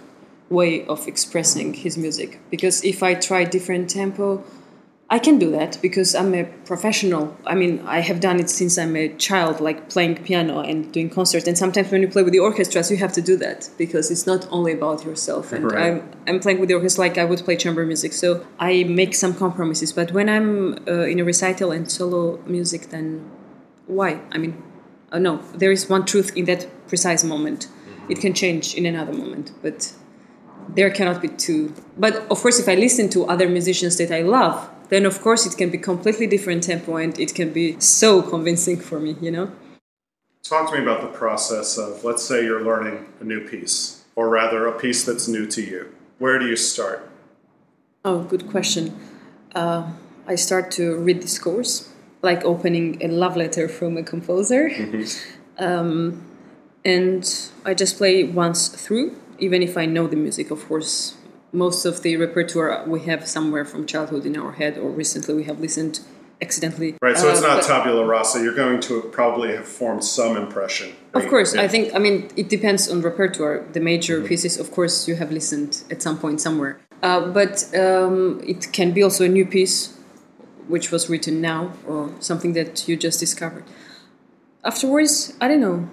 way 0.48 0.84
of 0.86 1.08
expressing 1.08 1.74
his 1.74 1.98
music. 1.98 2.38
Because 2.50 2.84
if 2.84 3.02
i 3.02 3.14
try 3.14 3.44
different 3.44 3.90
tempo 3.90 4.42
I 5.14 5.20
can 5.20 5.38
do 5.38 5.52
that 5.52 5.78
because 5.80 6.12
I'm 6.16 6.34
a 6.34 6.42
professional. 6.70 7.36
I 7.46 7.54
mean, 7.54 7.80
I 7.86 8.00
have 8.00 8.18
done 8.18 8.40
it 8.40 8.50
since 8.50 8.76
I'm 8.76 8.96
a 8.96 9.06
child, 9.10 9.60
like 9.60 9.88
playing 9.88 10.16
piano 10.24 10.58
and 10.58 10.90
doing 10.92 11.08
concerts. 11.08 11.46
And 11.46 11.56
sometimes 11.56 11.92
when 11.92 12.02
you 12.02 12.08
play 12.08 12.24
with 12.24 12.32
the 12.32 12.40
orchestras, 12.40 12.90
you 12.90 12.96
have 12.96 13.12
to 13.12 13.22
do 13.22 13.36
that 13.36 13.70
because 13.78 14.10
it's 14.10 14.26
not 14.26 14.48
only 14.50 14.72
about 14.72 15.04
yourself. 15.04 15.52
And 15.52 15.70
Right. 15.70 16.02
I'm, 16.02 16.10
I'm 16.26 16.40
playing 16.40 16.58
with 16.58 16.68
the 16.68 16.74
orchestra 16.74 17.02
like 17.04 17.16
I 17.16 17.24
would 17.24 17.38
play 17.44 17.54
chamber 17.54 17.86
music. 17.86 18.12
So 18.12 18.44
I 18.58 18.82
make 19.02 19.14
some 19.14 19.34
compromises. 19.34 19.92
But 19.92 20.10
when 20.10 20.28
I'm 20.28 20.84
uh, 20.88 21.12
in 21.12 21.20
a 21.20 21.24
recital 21.24 21.70
and 21.70 21.88
solo 21.88 22.40
music, 22.46 22.90
then 22.90 23.30
why? 23.86 24.20
I 24.32 24.38
mean, 24.38 24.60
uh, 25.12 25.20
no, 25.20 25.36
there 25.54 25.70
is 25.70 25.88
one 25.88 26.06
truth 26.06 26.36
in 26.36 26.46
that 26.46 26.66
precise 26.88 27.22
moment. 27.22 27.68
It 28.08 28.18
can 28.18 28.34
change 28.34 28.74
in 28.74 28.84
another 28.84 29.12
moment, 29.12 29.52
but 29.62 29.94
there 30.70 30.90
cannot 30.90 31.22
be 31.22 31.28
two. 31.28 31.72
But 31.96 32.16
of 32.32 32.40
course, 32.42 32.58
if 32.58 32.68
I 32.68 32.74
listen 32.74 33.08
to 33.10 33.26
other 33.26 33.48
musicians 33.48 33.96
that 33.98 34.10
I 34.10 34.22
love, 34.22 34.70
then 34.88 35.06
of 35.06 35.20
course 35.20 35.46
it 35.46 35.56
can 35.56 35.70
be 35.70 35.78
completely 35.78 36.26
different 36.26 36.62
tempo 36.62 36.96
and 36.96 37.18
it 37.18 37.34
can 37.34 37.52
be 37.52 37.78
so 37.80 38.22
convincing 38.22 38.78
for 38.78 39.00
me, 39.00 39.16
you 39.20 39.30
know? 39.30 39.50
Talk 40.42 40.70
to 40.70 40.76
me 40.76 40.82
about 40.82 41.00
the 41.00 41.08
process 41.08 41.78
of, 41.78 42.04
let's 42.04 42.22
say 42.22 42.44
you're 42.44 42.62
learning 42.62 43.06
a 43.20 43.24
new 43.24 43.40
piece, 43.48 44.04
or 44.14 44.28
rather 44.28 44.66
a 44.66 44.78
piece 44.78 45.04
that's 45.04 45.26
new 45.26 45.46
to 45.46 45.62
you. 45.62 45.94
Where 46.18 46.38
do 46.38 46.46
you 46.46 46.56
start? 46.56 47.10
Oh, 48.04 48.22
good 48.24 48.50
question. 48.50 48.94
Uh, 49.54 49.92
I 50.26 50.34
start 50.34 50.70
to 50.72 50.96
read 50.96 51.22
this 51.22 51.32
score, 51.32 51.62
like 52.20 52.44
opening 52.44 53.02
a 53.02 53.08
love 53.08 53.36
letter 53.36 53.68
from 53.68 53.96
a 53.96 54.02
composer. 54.02 54.70
um, 55.58 56.22
and 56.84 57.50
I 57.64 57.72
just 57.72 57.96
play 57.96 58.24
once 58.24 58.68
through, 58.68 59.16
even 59.38 59.62
if 59.62 59.78
I 59.78 59.86
know 59.86 60.06
the 60.06 60.16
music, 60.16 60.50
of 60.50 60.66
course. 60.68 61.16
Most 61.54 61.84
of 61.84 62.02
the 62.02 62.16
repertoire 62.16 62.82
we 62.86 63.00
have 63.02 63.28
somewhere 63.28 63.64
from 63.64 63.86
childhood 63.86 64.26
in 64.26 64.36
our 64.36 64.52
head, 64.52 64.76
or 64.76 64.90
recently 64.90 65.34
we 65.34 65.44
have 65.44 65.60
listened 65.60 66.00
accidentally. 66.42 66.96
Right, 67.00 67.16
so 67.16 67.30
it's 67.30 67.42
Uh, 67.42 67.54
not 67.54 67.62
tabula 67.62 68.04
rasa. 68.04 68.42
You're 68.42 68.56
going 68.64 68.80
to 68.80 68.94
probably 69.18 69.50
have 69.54 69.68
formed 69.80 70.04
some 70.04 70.36
impression. 70.36 70.88
Of 71.14 71.28
course, 71.28 71.54
Yeah. 71.54 71.62
I 71.62 71.68
think. 71.68 71.94
I 71.94 71.98
mean, 72.00 72.16
it 72.36 72.48
depends 72.48 72.90
on 72.90 73.02
repertoire. 73.02 73.56
The 73.72 73.80
major 73.80 74.20
pieces, 74.20 74.58
of 74.58 74.72
course, 74.76 75.06
you 75.08 75.14
have 75.14 75.30
listened 75.30 75.72
at 75.92 76.02
some 76.02 76.16
point 76.18 76.40
somewhere. 76.40 76.74
Uh, 77.02 77.20
but 77.38 77.54
um, 77.84 78.40
it 78.52 78.72
can 78.72 78.90
be 78.92 79.02
also 79.06 79.24
a 79.24 79.28
new 79.28 79.46
piece, 79.46 79.90
which 80.66 80.90
was 80.90 81.08
written 81.08 81.40
now, 81.40 81.60
or 81.86 82.10
something 82.18 82.52
that 82.54 82.88
you 82.88 82.96
just 82.96 83.20
discovered. 83.20 83.64
Afterwards, 84.64 85.34
I 85.40 85.46
don't 85.48 85.60
know. 85.60 85.88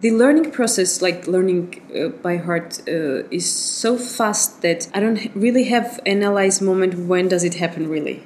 The 0.00 0.10
learning 0.10 0.50
process, 0.50 1.00
like 1.00 1.26
learning 1.26 1.82
uh, 1.94 2.08
by 2.08 2.36
heart, 2.36 2.80
uh, 2.88 3.28
is 3.30 3.50
so 3.50 3.96
fast 3.96 4.62
that 4.62 4.88
I 4.94 5.00
don't 5.00 5.30
really 5.34 5.64
have 5.64 6.00
analyze 6.04 6.60
moment 6.60 6.94
when 7.06 7.28
does 7.28 7.44
it 7.44 7.54
happen 7.54 7.88
really, 7.88 8.22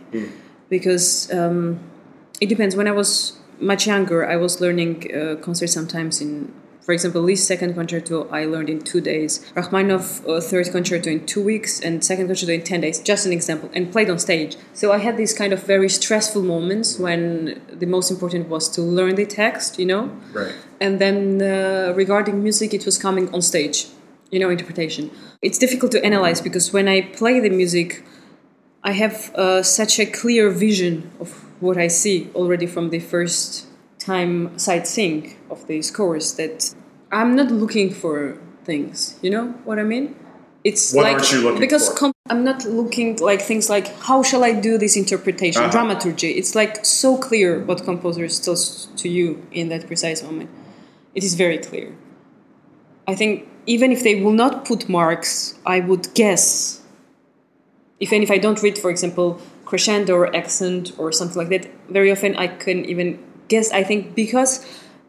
because 0.68 1.32
um, 1.32 1.78
it 2.40 2.48
depends. 2.48 2.76
When 2.76 2.88
I 2.88 2.92
was 2.92 3.38
much 3.60 3.86
younger, 3.86 4.26
I 4.28 4.36
was 4.36 4.60
learning 4.60 5.14
uh, 5.14 5.36
concerts 5.36 5.72
sometimes 5.72 6.20
in 6.20 6.52
For 6.88 6.94
example, 6.94 7.20
Liszt 7.20 7.46
second 7.46 7.74
concerto 7.74 8.26
I 8.30 8.46
learned 8.46 8.70
in 8.70 8.80
two 8.80 9.02
days. 9.02 9.44
Rachmaninoff 9.54 10.26
uh, 10.26 10.40
third 10.40 10.70
concerto 10.70 11.10
in 11.10 11.26
two 11.26 11.42
weeks, 11.42 11.80
and 11.80 12.02
second 12.02 12.28
concerto 12.28 12.54
in 12.54 12.62
ten 12.62 12.80
days. 12.80 12.98
Just 12.98 13.26
an 13.26 13.32
example, 13.34 13.68
and 13.74 13.92
played 13.92 14.08
on 14.08 14.18
stage. 14.18 14.56
So 14.72 14.90
I 14.90 14.96
had 14.96 15.18
these 15.18 15.34
kind 15.34 15.52
of 15.52 15.62
very 15.64 15.90
stressful 15.90 16.40
moments 16.40 16.98
when 16.98 17.60
the 17.70 17.84
most 17.84 18.10
important 18.10 18.48
was 18.48 18.70
to 18.70 18.80
learn 18.80 19.16
the 19.16 19.26
text, 19.26 19.78
you 19.78 19.84
know. 19.84 20.18
Right. 20.32 20.54
And 20.80 20.98
then 20.98 21.42
uh, 21.42 21.92
regarding 21.94 22.42
music, 22.42 22.72
it 22.72 22.86
was 22.86 22.96
coming 22.96 23.28
on 23.34 23.42
stage, 23.42 23.88
you 24.30 24.38
know, 24.38 24.48
interpretation. 24.48 25.10
It's 25.42 25.58
difficult 25.58 25.92
to 25.92 26.02
analyze 26.02 26.40
because 26.40 26.72
when 26.72 26.88
I 26.88 27.02
play 27.02 27.38
the 27.38 27.50
music, 27.50 28.02
I 28.82 28.92
have 28.92 29.30
uh, 29.34 29.62
such 29.62 30.00
a 30.00 30.06
clear 30.06 30.48
vision 30.48 31.10
of 31.20 31.44
what 31.60 31.76
I 31.76 31.88
see 31.88 32.30
already 32.34 32.66
from 32.66 32.88
the 32.88 33.00
first 33.00 33.67
time 34.12 34.58
sightseeing 34.58 35.36
of 35.50 35.58
the 35.68 35.78
scores 35.82 36.26
that 36.40 36.74
I'm 37.12 37.36
not 37.40 37.50
looking 37.62 37.88
for 38.02 38.14
things. 38.64 39.18
You 39.22 39.30
know 39.30 39.46
what 39.68 39.78
I 39.78 39.84
mean? 39.94 40.14
It's 40.64 40.92
What 40.92 41.04
like 41.04 41.14
aren't 41.16 41.32
you 41.32 41.40
looking 41.46 41.60
because 41.66 41.88
for? 41.88 41.94
com- 42.00 42.12
I'm 42.32 42.42
not 42.50 42.60
looking 42.80 43.16
like 43.30 43.40
things 43.50 43.66
like 43.76 43.86
how 44.08 44.18
shall 44.28 44.42
I 44.50 44.52
do 44.68 44.72
this 44.84 44.94
interpretation, 44.96 45.62
Uh-huh. 45.62 45.72
dramaturgy. 45.76 46.30
It's 46.40 46.54
like 46.54 46.74
so 46.84 47.10
clear 47.28 47.50
what 47.68 47.78
composer 47.90 48.26
tells 48.44 48.62
to 49.02 49.06
you 49.16 49.26
in 49.60 49.68
that 49.72 49.82
precise 49.90 50.20
moment. 50.28 50.50
It 51.14 51.22
is 51.28 51.34
very 51.44 51.58
clear. 51.68 51.88
I 53.12 53.14
think 53.20 53.32
even 53.74 53.88
if 53.96 54.00
they 54.06 54.14
will 54.22 54.36
not 54.44 54.52
put 54.70 54.80
marks, 54.88 55.54
I 55.74 55.80
would 55.88 56.04
guess. 56.14 56.80
Even 58.04 58.22
if 58.22 58.30
I 58.30 58.38
don't 58.44 58.60
read, 58.62 58.76
for 58.78 58.90
example, 58.90 59.28
crescendo 59.64 60.14
or 60.22 60.26
accent 60.42 60.92
or 61.00 61.12
something 61.12 61.38
like 61.42 61.50
that, 61.54 61.64
very 61.98 62.10
often 62.14 62.30
I 62.44 62.46
can 62.64 62.84
even 62.92 63.08
guess. 63.48 63.70
I 63.72 63.82
think 63.84 64.14
because 64.14 64.64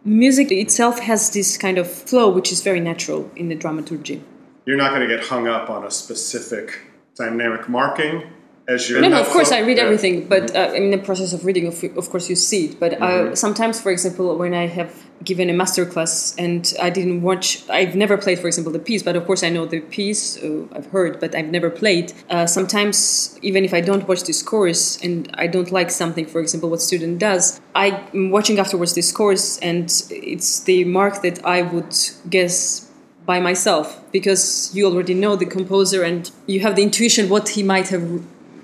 music 0.05 0.51
itself 0.51 1.00
has 1.00 1.29
this 1.31 1.58
kind 1.58 1.77
of 1.77 1.89
flow 1.91 2.29
which 2.29 2.51
is 2.51 2.62
very 2.62 2.79
natural 2.79 3.29
in 3.36 3.50
the 3.50 3.55
dramaturgy. 3.55 4.22
You're 4.65 4.77
not 4.77 4.91
going 4.91 5.08
to 5.08 5.13
get 5.15 5.25
hung 5.25 5.48
up 5.48 5.69
on 5.69 5.84
a 5.86 5.91
specific 5.91 6.79
dynamic 7.15 7.67
marking 7.67 8.24
as 8.67 8.89
you're. 8.89 9.01
No, 9.01 9.10
no, 9.10 9.22
of 9.22 9.27
course. 9.27 9.51
I 9.51 9.60
read 9.60 9.77
Yeah. 9.77 9.84
everything, 9.86 10.27
but 10.27 10.55
uh, 10.55 10.72
in 10.75 10.91
the 10.91 10.98
process 10.98 11.34
of 11.34 11.43
reading, 11.43 11.67
of, 11.67 11.84
of 11.98 12.10
course 12.10 12.29
you 12.29 12.36
see 12.36 12.65
it. 12.67 12.79
But 12.79 12.91
Mm-hmm. 12.93 13.31
uh, 13.34 13.36
sometimes, 13.36 13.81
for 13.81 13.91
example, 13.91 14.38
when 14.38 14.53
I 14.53 14.67
have 14.67 14.93
given 15.24 15.50
a 15.50 15.54
master 15.54 15.86
class 15.86 16.36
and 16.38 16.74
I 16.82 16.90
didn't 16.90 17.22
watch, 17.22 17.68
I've 17.70 17.96
never 17.96 18.18
played, 18.18 18.40
for 18.40 18.48
example, 18.48 18.72
the 18.72 18.80
piece, 18.80 19.04
but 19.04 19.16
of 19.16 19.26
course 19.26 19.44
I 19.44 19.50
know 19.50 19.66
the 19.66 19.82
piece, 19.82 20.42
uh, 20.42 20.66
I've 20.72 20.88
heard, 20.88 21.20
but 21.20 21.36
I've 21.36 21.50
never 21.50 21.70
played. 21.70 22.14
Uh, 22.30 22.46
sometimes, 22.46 23.38
even 23.42 23.66
if 23.66 23.74
I 23.74 23.82
don't 23.82 24.08
watch 24.08 24.24
this 24.24 24.40
score 24.40 24.68
and 25.04 25.30
I 25.36 25.48
don't 25.48 25.72
like 25.72 25.90
something, 25.90 26.26
for 26.26 26.42
example, 26.42 26.70
what 26.70 26.82
student 26.82 27.20
does, 27.20 27.60
I'm 27.76 28.32
watching 28.32 28.60
afterwards 28.60 28.94
this 28.96 29.10
score 29.10 29.36
and 29.62 29.86
it's 30.10 30.62
the 30.62 30.84
mark 30.86 31.22
that 31.22 31.46
I 31.46 31.62
would 31.62 31.96
guess 32.30 32.90
by 33.26 33.40
myself 33.40 34.02
because 34.12 34.74
you 34.74 34.88
already 34.88 35.14
know 35.14 35.36
the 35.36 35.46
composer 35.46 36.04
and 36.04 36.32
you 36.48 36.62
have 36.62 36.76
the 36.76 36.82
intuition 36.82 37.30
what 37.30 37.50
he 37.50 37.62
might 37.62 37.90
have 37.90 38.24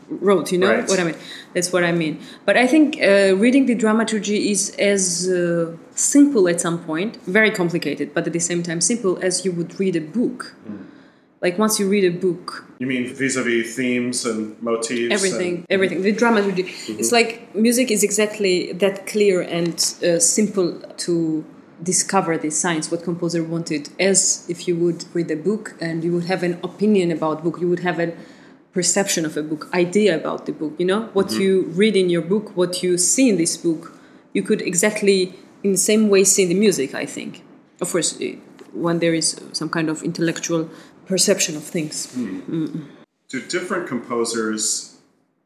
wrote 0.09 0.51
you 0.51 0.57
know 0.59 0.69
Right. 0.71 0.87
what 0.87 0.99
i 0.99 1.03
mean? 1.03 1.15
That's 1.53 1.71
what 1.73 1.83
i 1.83 1.91
mean. 1.91 2.19
But 2.45 2.55
i 2.57 2.67
think 2.67 2.97
uh, 3.01 3.35
reading 3.45 3.65
the 3.65 3.75
dramaturgy 3.75 4.51
is 4.51 4.61
as 4.93 5.29
uh, 5.29 5.75
simple 5.95 6.47
at 6.47 6.59
some 6.61 6.77
point 6.89 7.11
very 7.25 7.51
complicated 7.51 8.13
but 8.13 8.27
at 8.27 8.33
the 8.33 8.39
same 8.51 8.61
time 8.63 8.79
simple 8.81 9.17
as 9.27 9.33
you 9.45 9.51
would 9.57 9.71
read 9.79 9.95
a 9.95 10.01
book. 10.19 10.55
Like 11.41 11.57
once 11.59 11.79
you 11.79 11.87
read 11.95 12.05
a 12.05 12.15
book 12.27 12.45
You 12.79 12.87
mean 12.87 13.03
vis-a-vis 13.13 13.75
themes 13.75 14.25
and 14.25 14.39
motifs? 14.61 15.11
everything 15.17 15.53
and- 15.57 15.65
everything 15.75 16.01
the 16.01 16.11
dramaturgy. 16.11 16.65
It's 17.01 17.11
like 17.19 17.53
music 17.55 17.87
is 17.95 18.01
exactly 18.03 18.55
that 18.83 18.95
clear 19.13 19.41
and 19.41 19.75
uh, 20.03 20.19
simple 20.19 20.69
to 21.05 21.13
discover 21.91 22.37
the 22.45 22.49
science 22.61 22.85
what 22.91 23.03
composer 23.03 23.43
wanted. 23.43 23.89
As 23.99 24.45
if 24.53 24.59
you 24.67 24.75
would 24.83 24.99
read 25.13 25.29
a 25.31 25.35
book 25.49 25.63
and 25.87 26.03
you 26.05 26.11
would 26.15 26.25
have 26.33 26.41
an 26.49 26.55
opinion 26.69 27.07
about 27.17 27.43
book 27.45 27.55
you 27.61 27.67
would 27.73 27.83
have 27.89 27.99
a 27.99 28.09
perception 28.77 29.25
of 29.25 29.33
a 29.41 29.43
book 29.51 29.63
idea 29.73 30.11
about 30.21 30.45
the 30.47 30.51
book 30.61 30.73
you 30.77 30.87
know? 30.91 31.01
What 31.17 31.31
you 31.41 31.51
read 31.81 31.95
in 31.95 32.07
your 32.15 32.25
book 32.33 32.45
what 32.61 32.83
you 32.83 32.91
see 32.97 33.27
in 33.31 33.37
this 33.43 33.55
book 33.65 33.83
you 34.35 34.43
could 34.47 34.61
exactly 34.71 35.19
in 35.63 35.71
the 35.77 35.83
same 35.91 36.03
way 36.13 36.21
see 36.23 36.43
in 36.43 36.49
the 36.53 36.59
music 36.65 36.89
i 37.03 37.05
think. 37.15 37.31
Of 37.83 37.87
course 37.93 38.09
eh, 38.21 38.35
when 38.85 38.99
there 38.99 39.15
is 39.21 39.27
some 39.59 39.69
kind 39.69 39.87
of 39.89 40.03
intellectual 40.03 40.69
perception 41.05 41.55
of 41.55 41.63
things. 41.63 42.07
Do 43.29 43.41
different 43.47 43.87
composers 43.87 44.97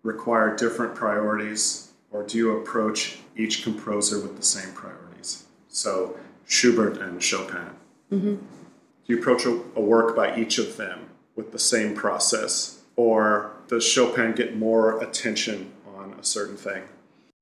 require 0.03 0.55
different 0.55 0.95
priorities, 0.95 1.91
or 2.11 2.23
do 2.23 2.37
you 2.37 2.57
approach 2.57 3.19
each 3.35 3.63
composer 3.63 4.19
with 4.19 4.35
the 4.37 4.43
same 4.43 4.73
priorities? 4.73 5.45
So, 5.67 6.17
Schubert 6.47 6.97
and 6.97 7.21
Chopin. 7.21 7.69
Mm-hmm. 8.11 8.35
Do 8.35 9.07
you 9.07 9.19
approach 9.19 9.45
a, 9.45 9.61
a 9.75 9.81
work 9.81 10.15
by 10.15 10.37
each 10.37 10.57
of 10.57 10.77
them 10.77 11.09
with 11.35 11.51
the 11.51 11.59
same 11.59 11.95
process, 11.95 12.78
or 12.99 13.53
does 13.69 13.85
Chopin 13.85 14.33
get 14.33 14.57
more 14.57 15.01
attention 15.01 15.71
on 15.95 16.13
a 16.19 16.23
certain 16.23 16.57
thing? 16.57 16.83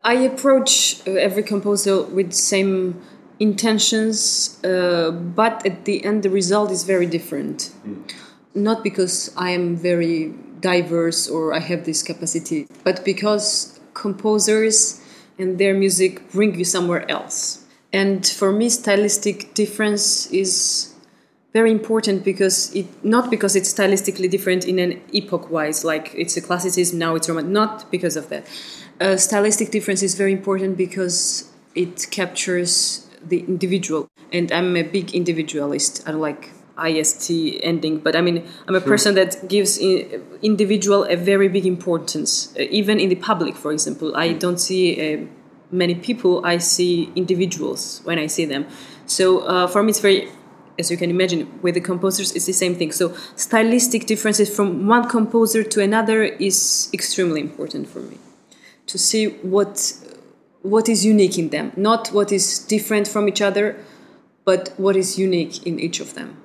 I 0.03 0.13
approach 0.31 1.01
uh, 1.07 1.13
every 1.13 1.41
composer 1.41 2.03
with 2.03 2.31
same 2.31 3.01
intentions, 3.39 4.63
uh, 4.63 5.09
but 5.09 5.65
at 5.65 5.85
the 5.85 6.05
end 6.05 6.21
the 6.21 6.29
result 6.29 6.69
is 6.69 6.83
very 6.83 7.07
different. 7.07 7.71
Not 8.53 8.83
because 8.83 9.33
I 9.35 9.49
am 9.49 9.75
very 9.75 10.31
diverse 10.59 11.27
or 11.27 11.55
I 11.55 11.59
have 11.59 11.85
this 11.85 12.03
capacity, 12.03 12.67
but 12.83 13.03
because 13.03 13.79
composers 13.95 15.01
and 15.39 15.57
their 15.57 15.73
music 15.73 16.31
bring 16.31 16.53
you 16.53 16.65
somewhere 16.65 17.09
else. 17.09 17.65
And 17.91 18.27
for 18.27 18.51
me, 18.51 18.69
stylistic 18.69 19.55
difference 19.55 20.27
is 20.31 20.93
very 21.59 21.71
important 21.71 22.23
because 22.31 22.57
it 22.79 22.87
not 23.03 23.25
because 23.35 23.53
it's 23.59 23.71
stylistically 23.77 24.29
different 24.35 24.61
in 24.71 24.77
an 24.85 24.91
epoch 25.19 25.45
wise 25.55 25.79
like 25.91 26.05
it's 26.21 26.35
a 26.41 26.43
classicism 26.47 26.95
now 27.05 27.11
it's 27.17 27.27
roman 27.29 27.47
not 27.51 27.89
because 27.95 28.15
of 28.21 28.25
that. 28.31 28.43
Uh, 28.99 29.17
stylistic 29.27 29.69
difference 29.75 30.01
is 30.07 30.13
very 30.23 30.33
important 30.39 30.71
because 30.85 31.51
it 31.83 31.95
captures 32.11 33.07
the 33.31 33.39
individual. 33.53 34.01
And 34.37 34.51
i'm 34.57 34.71
a 34.83 34.85
big 34.97 35.07
individualist 35.21 35.93
i 36.05 36.11
don't 36.11 36.25
like 36.31 36.43
ist 36.99 37.31
ending 37.71 37.95
but 38.05 38.13
i 38.19 38.21
mean 38.27 38.37
i'm 38.67 38.75
a 38.75 38.85
person 38.93 39.15
that 39.15 39.31
gives 39.53 39.71
individual 40.51 41.01
a 41.15 41.17
very 41.31 41.49
big 41.57 41.65
importance 41.75 42.31
uh, 42.59 42.79
even 42.79 42.99
in 43.03 43.09
the 43.09 43.19
public 43.29 43.55
for 43.63 43.71
example. 43.71 44.09
I 44.15 44.27
don't 44.43 44.61
see 44.69 44.83
uh, 45.01 45.25
many 45.83 45.95
people 46.07 46.33
i 46.53 46.59
see 46.59 46.93
individuals 47.15 47.81
when 48.07 48.17
i 48.25 48.27
see 48.35 48.45
them. 48.53 48.63
So 49.17 49.25
uh, 49.39 49.67
for 49.73 49.81
me 49.83 49.89
it's 49.93 50.03
very 50.09 50.21
as 50.79 50.91
you 50.91 50.97
can 50.97 51.09
imagine 51.09 51.59
with 51.61 51.75
the 51.75 51.81
composers 51.81 52.35
it's 52.35 52.45
the 52.45 52.53
same 52.53 52.75
thing. 52.75 52.91
So 52.91 53.15
stylistic 53.35 54.05
differences 54.05 54.53
from 54.53 54.87
one 54.87 55.09
composer 55.09 55.63
to 55.63 55.81
another 55.81 56.23
is 56.23 56.89
extremely 56.93 57.41
important 57.41 57.87
for 57.87 57.99
me. 57.99 58.17
To 58.87 58.97
see 58.97 59.27
what 59.53 59.93
what 60.61 60.89
is 60.89 61.05
unique 61.05 61.37
in 61.37 61.49
them. 61.49 61.71
Not 61.75 62.09
what 62.09 62.31
is 62.31 62.59
different 62.59 63.07
from 63.07 63.27
each 63.27 63.41
other 63.41 63.77
but 64.47 64.73
what 64.77 64.95
is 64.95 65.19
unique 65.19 65.67
in 65.67 65.77
each 65.77 65.99
of 65.99 66.13
them. 66.13 66.37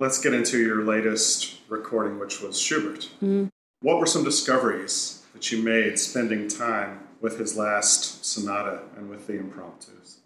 Let's 0.00 0.20
get 0.20 0.34
into 0.34 0.58
your 0.58 0.82
latest 0.82 1.60
recording, 1.68 2.18
which 2.18 2.42
was 2.42 2.60
Schubert. 2.60 3.08
Mm. 3.22 3.48
What 3.80 4.00
were 4.00 4.06
some 4.06 4.24
discoveries 4.24 5.22
that 5.32 5.52
you 5.52 5.62
made 5.62 6.00
spending 6.00 6.48
time 6.48 7.06
with 7.20 7.38
his 7.38 7.56
last 7.56 8.26
sonata 8.26 8.80
and 8.96 9.08
with 9.08 9.28
the 9.28 9.38
impromptus? 9.38 10.18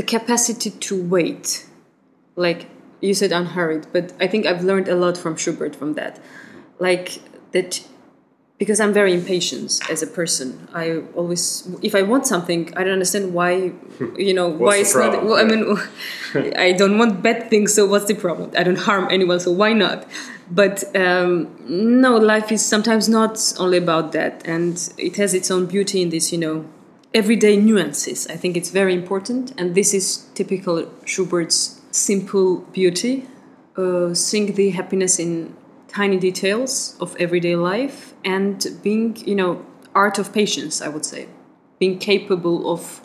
The 0.00 0.06
capacity 0.06 0.70
to 0.70 0.94
wait. 1.02 1.66
Like 2.34 2.70
you 3.00 3.14
said 3.14 3.32
unhurried 3.32 3.86
but 3.94 4.12
i 4.20 4.26
think 4.26 4.44
i've 4.46 4.62
learned 4.62 4.86
a 4.88 4.94
lot 4.94 5.16
from 5.16 5.36
schubert 5.36 5.74
from 5.74 5.94
that. 5.94 6.18
Like 6.78 7.20
that 7.52 7.82
because 8.58 8.78
i'm 8.80 8.92
very 8.92 9.12
impatient 9.14 9.80
as 9.90 10.02
a 10.02 10.06
person. 10.06 10.68
I 10.74 10.84
always 11.14 11.42
if 11.82 11.94
i 11.94 12.02
want 12.02 12.26
something 12.26 12.60
i 12.76 12.84
don't 12.84 12.92
understand 13.00 13.34
why 13.34 13.72
you 14.26 14.34
know 14.34 14.48
why 14.48 14.76
it's 14.78 14.94
not 14.94 15.12
problem? 15.12 15.26
well, 15.28 15.38
i 15.42 15.44
mean 15.44 16.54
i 16.66 16.72
don't 16.72 16.96
want 16.98 17.22
bad 17.22 17.50
things 17.50 17.74
so 17.74 17.86
what's 17.86 18.06
the 18.06 18.14
problem? 18.14 18.50
I 18.56 18.62
don't 18.62 18.82
harm 18.88 19.08
anyone 19.10 19.40
so 19.40 19.50
why 19.52 19.72
not? 19.72 20.06
But 20.50 20.76
um, 20.96 21.30
no 22.02 22.16
life 22.16 22.50
is 22.50 22.64
sometimes 22.74 23.08
not 23.08 23.34
only 23.58 23.78
about 23.78 24.12
that 24.12 24.42
and 24.46 24.74
it 24.98 25.16
has 25.16 25.32
its 25.32 25.50
own 25.50 25.66
beauty 25.66 26.02
in 26.02 26.08
this 26.10 26.32
you 26.32 26.38
know 26.38 26.56
everyday 27.12 27.56
nuances. 27.56 28.26
I 28.28 28.36
think 28.36 28.56
it's 28.56 28.70
very 28.70 28.94
important, 28.94 29.52
and 29.58 29.74
this 29.74 29.92
is 29.94 30.28
typical 30.34 30.90
Schubert's 31.04 31.80
simple 31.90 32.58
beauty, 32.72 33.26
uh, 33.76 34.14
seeing 34.14 34.54
the 34.54 34.70
happiness 34.70 35.18
in 35.18 35.56
tiny 35.88 36.18
details 36.18 36.96
of 37.00 37.16
everyday 37.16 37.56
life, 37.56 38.14
and 38.24 38.64
being, 38.82 39.16
you 39.26 39.34
know, 39.34 39.64
art 39.94 40.18
of 40.18 40.32
patience. 40.32 40.80
I 40.80 40.88
would 40.88 41.04
say, 41.04 41.28
being 41.78 41.98
capable 41.98 42.72
of 42.72 43.00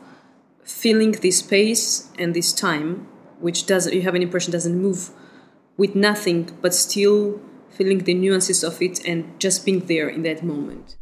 feeling 0.64 1.12
this 1.14 1.40
space 1.40 2.10
and 2.20 2.34
this 2.36 2.54
time, 2.54 3.08
which 3.40 3.66
doesn't 3.66 3.94
you 3.94 4.02
have 4.02 4.16
an 4.16 4.22
impression 4.22 4.52
doesn't 4.52 4.80
move 4.80 5.10
with 5.78 5.96
nothing, 5.96 6.50
but 6.62 6.74
still 6.74 7.40
feeling 7.70 8.00
the 8.00 8.14
nuances 8.14 8.64
of 8.64 8.82
it 8.82 9.06
and 9.06 9.40
just 9.40 9.66
being 9.66 9.82
there 9.88 10.08
in 10.08 10.24
that 10.24 10.44
moment. 10.44 10.96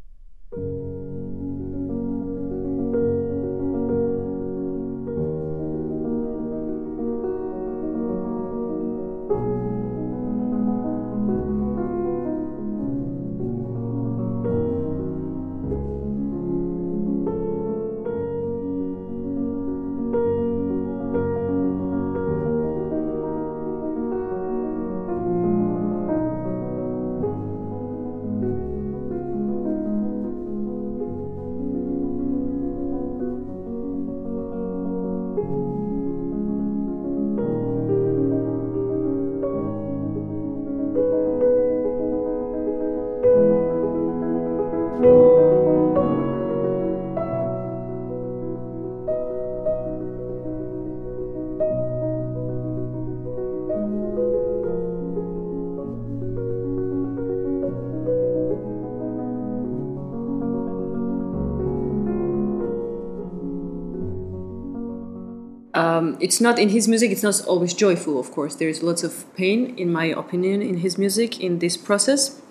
It's 66.23 66.39
not 66.39 66.57
in 66.57 66.69
his 66.69 66.87
music. 66.87 67.11
It's 67.11 67.21
not 67.21 67.45
always 67.45 67.73
joyful. 67.73 68.17
Of 68.17 68.31
course, 68.31 68.55
there 68.55 68.69
is 68.69 68.81
lots 68.81 69.03
of 69.03 69.11
pain, 69.35 69.75
in 69.77 69.91
my 69.91 70.05
opinion, 70.05 70.61
in 70.61 70.77
his 70.77 70.97
music 70.97 71.41
in 71.41 71.59
this 71.59 71.75
process. 71.75 72.41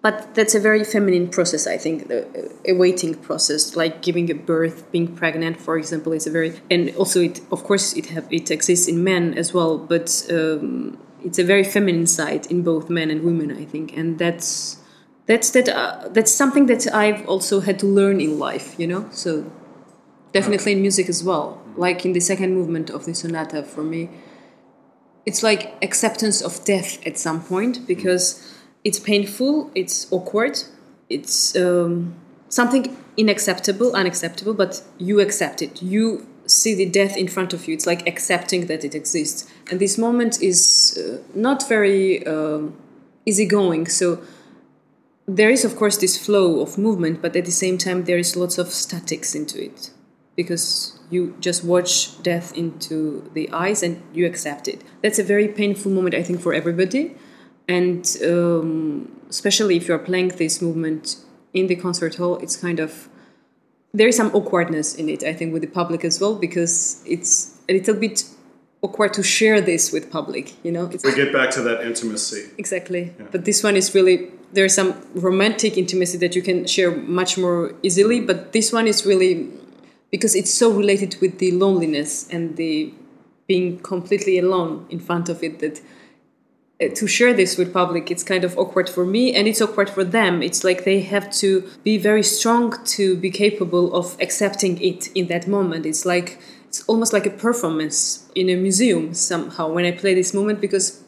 But 0.00 0.36
that's 0.36 0.54
a 0.54 0.60
very 0.60 0.84
feminine 0.84 1.28
process, 1.28 1.66
I 1.66 1.76
think. 1.76 2.06
The 2.06 2.20
a 2.64 2.74
waiting 2.74 3.14
process, 3.16 3.74
like 3.74 4.02
giving 4.02 4.30
a 4.30 4.34
birth, 4.34 4.90
being 4.92 5.08
pregnant, 5.16 5.60
for 5.60 5.76
example, 5.76 6.12
is 6.12 6.28
a 6.28 6.30
very 6.30 6.52
and 6.70 6.94
also 6.94 7.20
it, 7.20 7.40
of 7.50 7.64
course, 7.64 7.92
it 7.94 8.06
have 8.14 8.26
it 8.30 8.52
exists 8.52 8.86
in 8.86 9.02
men 9.02 9.34
as 9.36 9.52
well. 9.52 9.76
But 9.76 10.08
um, 10.30 10.96
it's 11.24 11.40
a 11.40 11.44
very 11.44 11.64
feminine 11.64 12.06
side 12.06 12.46
in 12.46 12.62
both 12.62 12.88
men 12.88 13.10
and 13.10 13.24
women, 13.24 13.50
I 13.50 13.64
think, 13.64 13.96
and 13.96 14.16
that's 14.20 14.78
that's 15.26 15.50
that 15.50 15.68
uh, 15.68 16.08
that's 16.14 16.32
something 16.32 16.66
that 16.66 16.86
I've 16.94 17.26
also 17.26 17.58
had 17.60 17.80
to 17.80 17.86
learn 17.86 18.20
in 18.20 18.38
life, 18.38 18.78
you 18.78 18.86
know. 18.86 19.08
So 19.10 19.50
definitely 20.32 20.72
in 20.72 20.80
music 20.80 21.08
as 21.08 21.24
well. 21.24 21.60
Like 21.78 22.04
in 22.04 22.12
the 22.12 22.20
second 22.20 22.54
movement 22.54 22.90
of 22.90 23.04
the 23.04 23.14
sonata, 23.14 23.62
for 23.62 23.84
me, 23.84 24.10
it's 25.24 25.44
like 25.44 25.74
acceptance 25.80 26.42
of 26.42 26.64
death 26.64 26.98
at 27.06 27.16
some 27.16 27.40
point 27.40 27.86
because 27.86 28.52
it's 28.82 28.98
painful, 28.98 29.70
it's 29.76 30.12
awkward, 30.12 30.58
it's 31.08 31.54
um, 31.54 32.16
something 32.48 32.96
unacceptable, 33.16 33.94
unacceptable, 33.94 34.54
but 34.54 34.82
you 34.98 35.20
accept 35.20 35.62
it. 35.62 35.80
You 35.80 36.26
see 36.46 36.74
the 36.74 36.86
death 36.86 37.16
in 37.16 37.28
front 37.28 37.52
of 37.52 37.68
you. 37.68 37.74
It's 37.74 37.86
like 37.86 38.08
accepting 38.08 38.66
that 38.66 38.84
it 38.84 38.94
exists. 38.96 39.48
And 39.70 39.78
this 39.78 39.96
moment 39.98 40.42
is 40.42 40.98
uh, 40.98 41.22
not 41.32 41.68
very 41.68 42.26
um, 42.26 42.76
easygoing. 43.24 43.86
So 43.86 44.20
there 45.26 45.50
is, 45.50 45.64
of 45.64 45.76
course, 45.76 45.98
this 45.98 46.16
flow 46.18 46.60
of 46.60 46.76
movement, 46.76 47.22
but 47.22 47.36
at 47.36 47.44
the 47.44 47.52
same 47.52 47.78
time, 47.78 48.04
there 48.04 48.18
is 48.18 48.34
lots 48.34 48.58
of 48.58 48.68
statics 48.68 49.34
into 49.36 49.62
it 49.62 49.90
because 50.38 50.96
you 51.10 51.34
just 51.40 51.64
watch 51.64 52.22
death 52.22 52.56
into 52.56 53.28
the 53.34 53.50
eyes 53.52 53.82
and 53.82 54.00
you 54.14 54.24
accept 54.24 54.68
it. 54.68 54.82
That's 55.02 55.18
a 55.18 55.24
very 55.24 55.48
painful 55.48 55.90
moment, 55.90 56.14
I 56.14 56.22
think, 56.22 56.40
for 56.40 56.54
everybody. 56.54 57.16
And 57.66 58.06
um, 58.24 59.10
especially 59.28 59.76
if 59.76 59.88
you're 59.88 59.98
playing 59.98 60.28
this 60.42 60.62
movement 60.62 61.16
in 61.52 61.66
the 61.66 61.74
concert 61.74 62.14
hall, 62.14 62.36
it's 62.36 62.56
kind 62.56 62.78
of 62.78 63.08
there 63.92 64.06
is 64.06 64.16
some 64.16 64.30
awkwardness 64.32 64.94
in 64.94 65.08
it, 65.08 65.24
I 65.24 65.32
think, 65.32 65.52
with 65.52 65.62
the 65.62 65.72
public 65.80 66.04
as 66.04 66.20
well, 66.20 66.36
because 66.36 67.02
it's 67.04 67.58
a 67.68 67.72
little 67.72 67.96
bit 67.96 68.22
awkward 68.82 69.12
to 69.14 69.24
share 69.24 69.60
this 69.60 69.90
with 69.90 70.08
public. 70.08 70.54
You 70.64 70.70
know, 70.70 70.84
it's 70.92 71.04
we 71.04 71.16
get 71.16 71.32
back 71.32 71.50
to 71.52 71.62
that 71.62 71.84
intimacy. 71.84 72.50
Exactly, 72.58 73.02
yeah. 73.18 73.26
but 73.32 73.44
this 73.44 73.64
one 73.64 73.74
is 73.74 73.92
really 73.92 74.30
there's 74.52 74.74
some 74.74 74.94
romantic 75.14 75.76
intimacy 75.76 76.16
that 76.18 76.36
you 76.36 76.42
can 76.42 76.64
share 76.66 76.92
much 76.92 77.36
more 77.36 77.74
easily, 77.82 78.20
but 78.20 78.52
this 78.52 78.72
one 78.72 78.86
is 78.86 79.04
really 79.04 79.50
because 80.10 80.34
it's 80.34 80.52
so 80.52 80.70
related 80.70 81.16
with 81.20 81.38
the 81.38 81.50
loneliness 81.52 82.28
and 82.30 82.56
the 82.56 82.92
being 83.46 83.78
completely 83.80 84.38
alone 84.38 84.86
in 84.90 85.00
front 85.00 85.28
of 85.28 85.42
it 85.42 85.58
that 85.58 85.80
uh, 86.80 86.88
to 86.94 87.06
share 87.06 87.32
this 87.32 87.56
with 87.56 87.72
public 87.72 88.10
it's 88.10 88.22
kind 88.22 88.44
of 88.44 88.56
awkward 88.58 88.88
for 88.88 89.04
me 89.04 89.34
and 89.34 89.48
it's 89.48 89.60
awkward 89.60 89.88
for 89.90 90.04
them 90.04 90.42
it's 90.42 90.62
like 90.62 90.84
they 90.84 91.00
have 91.00 91.30
to 91.32 91.68
be 91.82 91.96
very 91.98 92.22
strong 92.22 92.74
to 92.84 93.16
be 93.16 93.30
capable 93.30 93.94
of 93.94 94.16
accepting 94.20 94.80
it 94.80 95.08
in 95.14 95.26
that 95.28 95.46
moment 95.48 95.86
it's 95.86 96.04
like 96.04 96.38
it's 96.68 96.84
almost 96.84 97.12
like 97.12 97.26
a 97.26 97.30
performance 97.30 98.30
in 98.34 98.50
a 98.50 98.54
museum 98.56 99.14
somehow 99.14 99.66
when 99.70 99.84
i 99.84 99.90
play 99.90 100.14
this 100.14 100.34
moment 100.34 100.60
because 100.60 101.02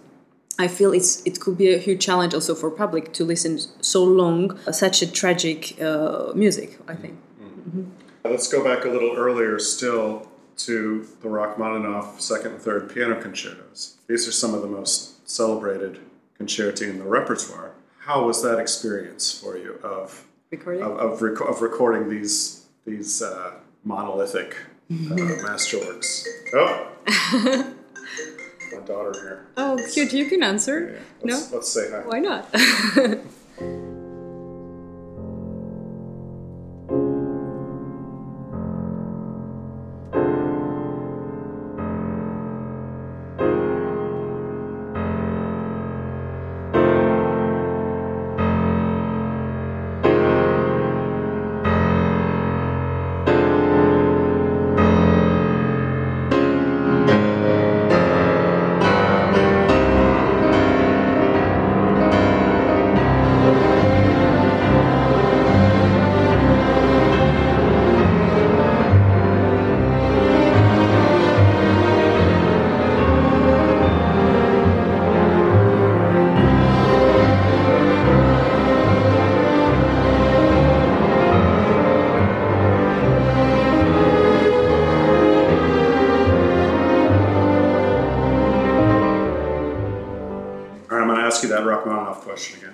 I 0.60 0.68
feel 0.68 0.92
it's 0.92 1.22
it 1.24 1.40
could 1.40 1.56
be 1.56 1.72
a 1.72 1.78
huge 1.78 2.04
challenge 2.04 2.34
also 2.34 2.54
for 2.54 2.70
public 2.70 3.14
to 3.14 3.24
listen 3.24 3.58
so 3.80 4.04
long 4.04 4.58
uh, 4.66 4.72
such 4.72 5.00
a 5.00 5.10
tragic 5.10 5.80
uh, 5.80 6.32
music. 6.34 6.78
I 6.86 6.94
think. 6.94 7.14
Mm-hmm. 7.14 7.80
Mm-hmm. 7.80 7.99
Let's 8.24 8.48
go 8.48 8.62
back 8.62 8.84
a 8.84 8.88
little 8.88 9.16
earlier 9.16 9.58
still 9.58 10.28
to 10.58 11.06
the 11.22 11.28
Rachmaninoff 11.28 12.20
second 12.20 12.52
and 12.52 12.60
third 12.60 12.92
piano 12.92 13.20
concertos. 13.20 13.96
These 14.08 14.28
are 14.28 14.32
some 14.32 14.52
of 14.54 14.60
the 14.60 14.68
most 14.68 15.28
celebrated 15.28 16.00
concerti 16.38 16.88
in 16.88 16.98
the 16.98 17.04
repertoire. 17.04 17.72
How 18.00 18.26
was 18.26 18.42
that 18.42 18.58
experience 18.58 19.38
for 19.38 19.56
you 19.56 19.78
of 19.82 20.26
recording 20.50 20.82
of, 20.82 20.98
of, 20.98 21.22
rec- 21.22 21.40
of 21.40 21.62
recording 21.62 22.08
these 22.10 22.66
these 22.84 23.22
uh, 23.22 23.52
monolithic 23.84 24.56
uh, 24.90 24.94
masterworks? 24.94 26.26
Oh, 26.54 26.88
my 28.72 28.86
daughter 28.86 29.12
here. 29.20 29.46
Oh, 29.56 29.78
cute! 29.92 30.12
You 30.12 30.26
can 30.26 30.42
answer. 30.42 30.80
Yeah, 30.80 30.92
yeah. 30.92 31.34
Let's, 31.34 31.50
no, 31.50 31.56
let's 31.56 31.68
say 31.72 31.90
hi. 31.90 31.98
Why 32.00 32.18
not? 32.18 32.54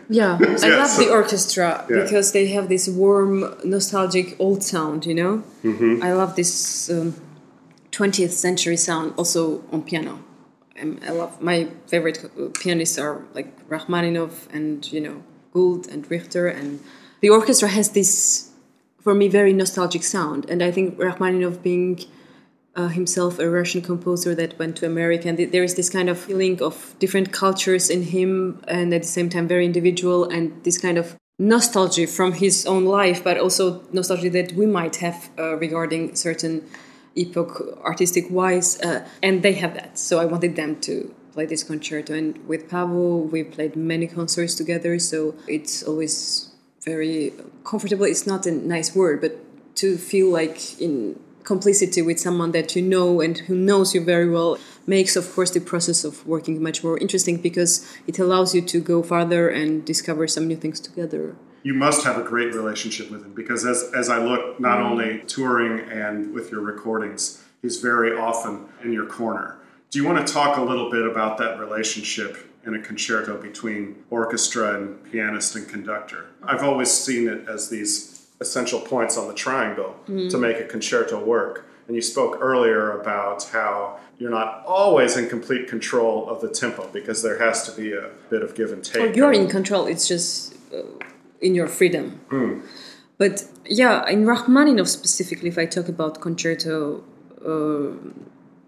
Yeah, 0.09 0.39
I 0.63 0.69
love 0.69 0.97
the 0.99 1.09
orchestra 1.11 1.85
yeah. 1.91 2.03
because 2.03 2.33
they 2.33 2.49
have 2.49 2.69
this 2.69 2.89
warm, 2.89 3.57
nostalgic 3.65 4.37
old 4.39 4.63
sound. 4.63 5.07
You 5.07 5.15
know, 5.15 5.43
mm-hmm. 5.65 6.03
I 6.03 6.13
love 6.13 6.37
this 6.37 6.91
um, 6.91 7.15
20th 7.91 8.31
century 8.31 8.77
sound 8.77 9.15
also 9.17 9.65
on 9.73 9.83
piano. 9.83 10.23
I'm, 10.79 11.01
i 11.07 11.11
love 11.11 11.41
my 11.41 11.69
favorite 11.87 12.19
pianists 12.61 12.99
are 12.99 13.23
like 13.33 13.49
Rachmaninoff 13.69 14.47
and 14.53 14.91
you 14.93 15.01
know 15.01 15.23
Gould 15.53 15.89
and 15.89 16.09
Richter, 16.11 16.49
and 16.49 16.81
the 17.21 17.31
orchestra 17.31 17.69
has 17.69 17.91
this 17.91 18.53
for 19.01 19.15
me 19.15 19.29
very 19.29 19.53
nostalgic 19.53 20.03
sound. 20.03 20.51
And 20.51 20.63
I 20.63 20.71
think 20.71 20.99
Rachmaninoff 20.99 21.63
being 21.63 22.01
uh, 22.77 22.89
himself 22.89 23.39
a 23.39 23.49
Russian 23.49 23.81
composer 23.81 24.35
that 24.35 24.59
went 24.59 24.77
to 24.77 24.87
America. 24.87 25.29
And 25.29 25.39
there 25.39 25.65
is 25.65 25.75
this 25.75 25.91
kind 25.91 26.09
of 26.09 26.19
feeling 26.19 26.63
of 26.63 26.95
different 26.99 27.33
cultures 27.33 27.91
in 27.91 28.03
him, 28.03 28.63
and 28.69 28.93
at 28.93 29.03
the 29.03 29.09
same 29.09 29.29
time 29.29 29.49
very 29.49 29.65
individual, 29.65 30.25
and 30.25 30.63
this 30.63 30.79
kind 30.79 30.99
of 30.99 31.17
nostalgia 31.39 32.07
from 32.07 32.33
his 32.33 32.67
own 32.67 32.85
life, 32.85 33.25
but 33.25 33.39
also 33.39 33.83
nostalgia 33.93 34.31
that 34.31 34.53
we 34.53 34.67
might 34.67 34.97
have 34.97 35.31
uh, 35.39 35.57
regarding 35.57 36.15
certain 36.15 36.65
epoch 37.15 37.63
artistic 37.85 38.27
wise. 38.31 38.81
Uh, 38.81 39.07
and 39.23 39.43
they 39.43 39.55
have 39.55 39.75
that, 39.75 39.99
so 39.99 40.19
I 40.19 40.27
wanted 40.27 40.57
them 40.57 40.81
to 40.83 41.15
play 41.33 41.47
this 41.47 41.63
concerto. 41.63 42.15
And 42.15 42.47
with 42.47 42.69
Paavo, 42.69 43.31
we 43.31 43.43
played 43.43 43.77
many 43.77 44.07
concerts 44.07 44.55
together, 44.55 44.99
so 44.99 45.35
it's 45.49 45.83
always 45.83 46.51
very 46.85 47.33
comfortable. 47.65 48.05
It's 48.05 48.27
not 48.27 48.47
a 48.47 48.53
nice 48.53 48.95
word, 48.95 49.21
but 49.21 49.33
to 49.77 49.99
feel 49.99 50.31
like 50.31 50.81
in 50.81 51.21
complicity 51.47 52.03
with 52.03 52.19
someone 52.21 52.53
that 52.53 52.77
you 52.77 52.83
know 52.83 53.21
and 53.23 53.39
who 53.47 53.55
knows 53.55 53.95
you 53.95 54.05
very 54.05 54.29
well 54.29 54.59
makes 54.87 55.17
of 55.17 55.33
course 55.35 55.53
the 55.53 55.61
process 55.61 56.05
of 56.05 56.27
working 56.27 56.63
much 56.63 56.85
more 56.85 56.99
interesting 56.99 57.41
because 57.41 57.73
it 58.07 58.19
allows 58.19 58.55
you 58.55 58.61
to 58.61 58.81
go 58.81 59.03
farther 59.03 59.49
and 59.49 59.87
discover 59.87 60.27
some 60.27 60.47
new 60.47 60.57
things 60.57 60.81
together. 60.81 61.37
You 61.63 61.75
must 61.75 62.05
have 62.05 62.19
a 62.19 62.23
great 62.23 62.53
relationship 62.53 63.11
with 63.11 63.25
him 63.25 63.33
because 63.33 63.65
as, 63.65 63.91
as 63.95 64.09
i 64.11 64.19
look 64.19 64.61
not 64.61 64.79
mm. 64.79 64.91
only 64.91 65.11
touring 65.27 65.89
and 65.89 66.35
with 66.35 66.51
your 66.51 66.61
recordings 66.61 67.43
he's 67.63 67.81
very 67.81 68.17
often 68.17 68.67
in 68.85 68.93
your 68.93 69.07
corner. 69.07 69.57
Do 69.91 70.01
you 70.01 70.05
want 70.05 70.27
to 70.27 70.33
talk 70.33 70.57
a 70.59 70.63
little 70.63 70.91
bit 70.91 71.07
about 71.07 71.39
that 71.39 71.59
relationship 71.59 72.53
in 72.65 72.75
a 72.75 72.81
concerto 72.81 73.41
between 73.41 74.05
orchestra 74.11 74.75
and 74.77 75.03
pianist 75.11 75.55
and 75.55 75.69
conductor? 75.69 76.27
I've 76.43 76.65
always 76.65 76.91
seen 76.91 77.29
it 77.29 77.49
as 77.49 77.71
these 77.71 78.16
essential 78.41 78.81
points 78.81 79.17
on 79.17 79.29
the 79.29 79.35
triangle 79.35 79.97
mm-hmm. 80.09 80.29
to 80.29 80.39
make 80.39 80.59
a 80.59 80.65
concerto 80.65 81.23
work. 81.23 81.67
And 81.87 81.95
you 81.95 82.03
spoke 82.03 82.39
earlier 82.41 82.99
about 83.01 83.45
how 83.45 83.99
you're 84.19 84.31
not 84.31 84.65
always 84.67 85.17
in 85.17 85.29
complete 85.29 85.69
control 85.69 86.29
of 86.29 86.41
the 86.41 86.49
tempo 86.49 86.89
because 86.93 87.23
there 87.23 87.39
has 87.39 87.65
to 87.67 87.73
be 87.81 87.93
a 87.93 88.11
bit 88.29 88.43
of 88.43 88.55
give 88.55 88.73
and 88.73 88.85
take. 88.85 89.03
Well, 89.03 89.17
you're 89.17 89.33
in 89.33 89.49
control, 89.49 89.87
it's 89.87 90.09
just 90.09 90.55
uh, 90.75 90.83
in 91.41 91.55
your 91.55 91.69
freedom. 91.69 92.21
Mm. 92.31 92.63
But 93.19 93.45
yeah, 93.67 94.07
in 94.09 94.27
Rachmaninoff 94.27 94.89
specifically, 94.89 95.49
if 95.49 95.59
I 95.59 95.67
talk 95.67 95.89
about 95.89 96.21
concerto, 96.21 97.05
uh, 97.47 97.95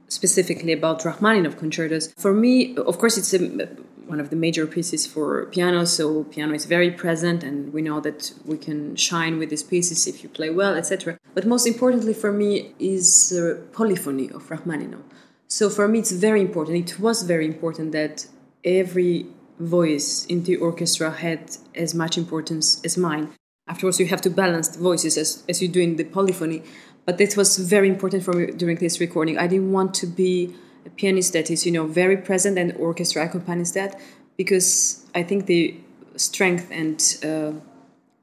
specifically 0.08 0.72
about 0.72 1.04
Rachmaninoff 1.04 1.58
concertos. 1.58 2.12
For 2.16 2.32
me, 2.32 2.76
of 2.76 2.98
course, 2.98 3.18
it's 3.18 3.34
a, 3.34 3.68
one 4.08 4.20
of 4.20 4.30
the 4.30 4.36
major 4.36 4.66
pieces 4.66 5.06
for 5.06 5.46
piano, 5.46 5.84
so 5.84 6.24
piano 6.24 6.54
is 6.54 6.64
very 6.64 6.90
present, 6.90 7.42
and 7.42 7.72
we 7.72 7.82
know 7.82 8.00
that 8.00 8.32
we 8.44 8.56
can 8.56 8.96
shine 8.96 9.38
with 9.38 9.50
these 9.50 9.62
pieces 9.62 10.06
if 10.06 10.22
you 10.22 10.28
play 10.28 10.50
well, 10.50 10.74
etc. 10.74 11.18
But 11.34 11.46
most 11.46 11.66
importantly 11.66 12.14
for 12.14 12.32
me 12.32 12.74
is 12.78 13.32
polyphony 13.72 14.30
of 14.30 14.50
Rachmaninoff. 14.50 15.04
So 15.48 15.70
for 15.70 15.88
me, 15.88 16.00
it's 16.00 16.12
very 16.12 16.42
important. 16.42 16.90
It 16.90 17.00
was 17.00 17.22
very 17.22 17.46
important 17.46 17.92
that 17.92 18.26
every 18.64 19.26
voice 19.58 20.26
in 20.26 20.44
the 20.44 20.56
orchestra 20.56 21.10
had 21.10 21.56
as 21.74 21.94
much 21.94 22.18
importance 22.18 22.80
as 22.84 22.98
mine. 22.98 23.30
Afterwards, 23.66 23.98
you 23.98 24.06
have 24.06 24.20
to 24.22 24.30
balance 24.30 24.68
the 24.68 24.78
voices 24.78 25.16
as, 25.16 25.42
as 25.48 25.60
you 25.62 25.68
do 25.68 25.80
in 25.80 25.96
the 25.96 26.04
polyphony. 26.04 26.62
But 27.06 27.16
that 27.18 27.36
was 27.36 27.56
very 27.56 27.88
important 27.88 28.22
for 28.22 28.34
me 28.34 28.46
during 28.52 28.76
this 28.76 29.00
recording. 29.00 29.38
I 29.38 29.46
didn't 29.46 29.72
want 29.72 29.94
to 29.94 30.06
be 30.06 30.54
a 30.88 30.90
pianist 30.90 31.32
that 31.34 31.50
is, 31.50 31.64
you 31.66 31.72
know, 31.72 31.86
very 31.86 32.16
present 32.16 32.58
and 32.58 32.72
orchestra 32.76 33.24
accompanies 33.26 33.72
that 33.72 34.00
because 34.36 35.06
I 35.14 35.22
think 35.22 35.46
the 35.46 35.76
strength 36.16 36.66
and 36.70 36.98
uh, 37.22 37.52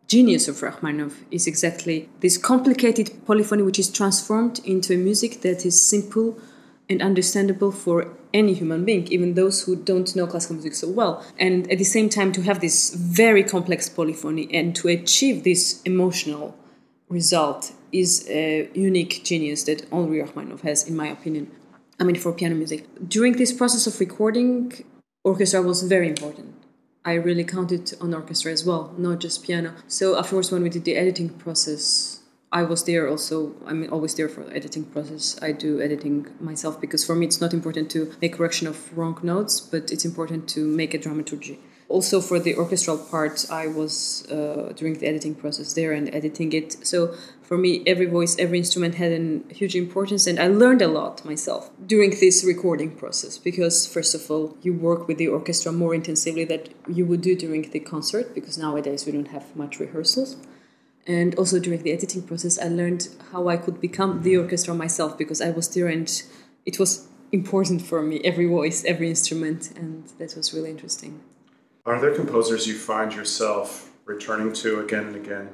genius 0.08 0.48
of 0.48 0.62
Rachmaninoff 0.62 1.16
is 1.32 1.48
exactly 1.48 2.10
this 2.22 2.38
complicated 2.38 3.08
polyphony 3.26 3.64
which 3.64 3.80
is 3.80 3.90
transformed 3.90 4.60
into 4.66 4.94
a 4.94 4.98
music 4.98 5.42
that 5.42 5.66
is 5.66 5.76
simple 5.96 6.38
and 6.90 7.02
understandable 7.02 7.72
for 7.72 7.98
any 8.34 8.54
human 8.54 8.86
being, 8.86 9.08
even 9.08 9.34
those 9.34 9.64
who 9.64 9.76
don't 9.76 10.16
know 10.16 10.28
classical 10.28 10.56
music 10.56 10.76
so 10.76 10.90
well. 10.90 11.26
And 11.40 11.72
at 11.72 11.78
the 11.78 11.84
same 11.96 12.10
time, 12.10 12.32
to 12.34 12.42
have 12.44 12.60
this 12.60 12.94
very 12.94 13.44
complex 13.44 13.90
polyphony 13.90 14.48
and 14.54 14.76
to 14.78 14.90
achieve 14.90 15.44
this 15.44 15.82
emotional 15.84 16.56
result 17.10 17.72
is 17.92 18.28
a 18.30 18.70
unique 18.74 19.24
genius 19.24 19.64
that 19.64 19.86
only 19.92 20.20
Rachmaninoff 20.20 20.62
has, 20.62 20.88
in 20.88 20.96
my 20.96 21.08
opinion. 21.08 21.50
I 22.00 22.04
mean, 22.04 22.16
for 22.16 22.34
piano 22.34 22.56
music. 22.56 22.88
During 23.08 23.34
this 23.34 23.54
process 23.54 23.88
of 23.88 24.00
recording, 24.00 24.74
orchestra 25.24 25.62
was 25.62 25.84
very 25.84 26.10
important. 26.10 26.56
I 27.06 27.14
really 27.14 27.44
counted 27.44 27.94
on 28.02 28.14
orchestra 28.14 28.52
as 28.52 28.66
well, 28.66 28.94
not 28.98 29.20
just 29.20 29.44
piano. 29.44 29.76
So 29.88 30.18
afterwards, 30.18 30.52
when 30.52 30.64
we 30.64 30.70
did 30.70 30.86
the 30.86 30.96
editing 30.96 31.30
process, 31.30 32.20
I 32.52 32.64
was 32.64 32.84
there 32.86 33.08
also. 33.08 33.54
I'm 33.66 33.92
always 33.92 34.16
there 34.16 34.30
for 34.30 34.44
the 34.44 34.56
editing 34.56 34.86
process. 34.86 35.38
I 35.42 35.52
do 35.52 35.82
editing 35.82 36.28
myself 36.40 36.82
because 36.82 37.06
for 37.06 37.16
me 37.16 37.26
it's 37.26 37.42
not 37.42 37.54
important 37.54 37.92
to 37.92 38.14
make 38.22 38.38
correction 38.38 38.68
of 38.68 38.98
wrong 38.98 39.20
notes, 39.22 39.60
but 39.60 39.92
it's 39.92 40.06
important 40.06 40.48
to 40.50 40.66
make 40.66 40.94
a 40.94 40.98
dramaturgy. 40.98 41.60
Also 41.88 42.20
for 42.20 42.40
the 42.40 42.56
orchestral 42.56 42.98
part, 42.98 43.46
I 43.50 43.68
was 43.68 44.26
uh, 44.32 44.74
during 44.76 44.96
the 45.00 45.08
editing 45.08 45.36
process 45.36 45.74
there 45.74 45.92
and 45.92 46.14
editing 46.14 46.52
it. 46.54 46.86
So 46.86 47.16
for 47.44 47.58
me, 47.58 47.84
every 47.86 48.08
voice, 48.08 48.36
every 48.40 48.58
instrument 48.58 48.96
had 48.96 49.12
a 49.12 49.54
huge 49.54 49.76
importance, 49.76 50.26
and 50.26 50.40
I 50.40 50.48
learned 50.48 50.82
a 50.82 50.88
lot 50.88 51.24
myself 51.24 51.70
during 51.86 52.10
this 52.20 52.44
recording 52.44 52.92
process. 52.96 53.38
Because 53.38 53.86
first 53.86 54.16
of 54.16 54.32
all, 54.32 54.58
you 54.64 54.74
work 54.74 55.08
with 55.08 55.20
the 55.20 55.28
orchestra 55.28 55.72
more 55.72 55.94
intensively 55.94 56.44
than 56.44 56.62
you 56.88 57.06
would 57.06 57.22
do 57.22 57.36
during 57.36 57.70
the 57.70 57.80
concert, 57.80 58.34
because 58.34 58.58
nowadays 58.58 59.06
we 59.06 59.12
don't 59.12 59.28
have 59.28 59.56
much 59.56 59.80
rehearsals 59.80 60.38
and 61.08 61.36
also 61.36 61.60
during 61.60 61.84
the 61.84 61.92
editing 61.92 62.22
process 62.22 62.60
i 62.60 62.68
learned 62.68 63.10
how 63.32 63.48
i 63.48 63.58
could 63.58 63.80
become 63.80 64.24
the 64.24 64.36
orchestra 64.36 64.74
myself 64.74 65.18
because 65.18 65.42
i 65.42 65.50
was 65.52 65.68
there 65.70 65.88
and 65.88 66.24
it 66.66 66.80
was 66.80 67.08
important 67.32 67.82
for 67.82 68.02
me 68.02 68.20
every 68.24 68.46
voice 68.46 68.84
every 68.86 69.10
instrument 69.10 69.72
and 69.76 70.08
that 70.18 70.36
was 70.36 70.54
really 70.54 70.72
interesting 70.72 71.22
are 71.86 72.00
there 72.00 72.14
composers 72.14 72.68
you 72.68 72.76
find 72.76 73.14
yourself 73.14 73.92
returning 74.06 74.54
to 74.54 74.80
again 74.80 75.06
and 75.06 75.16
again 75.16 75.50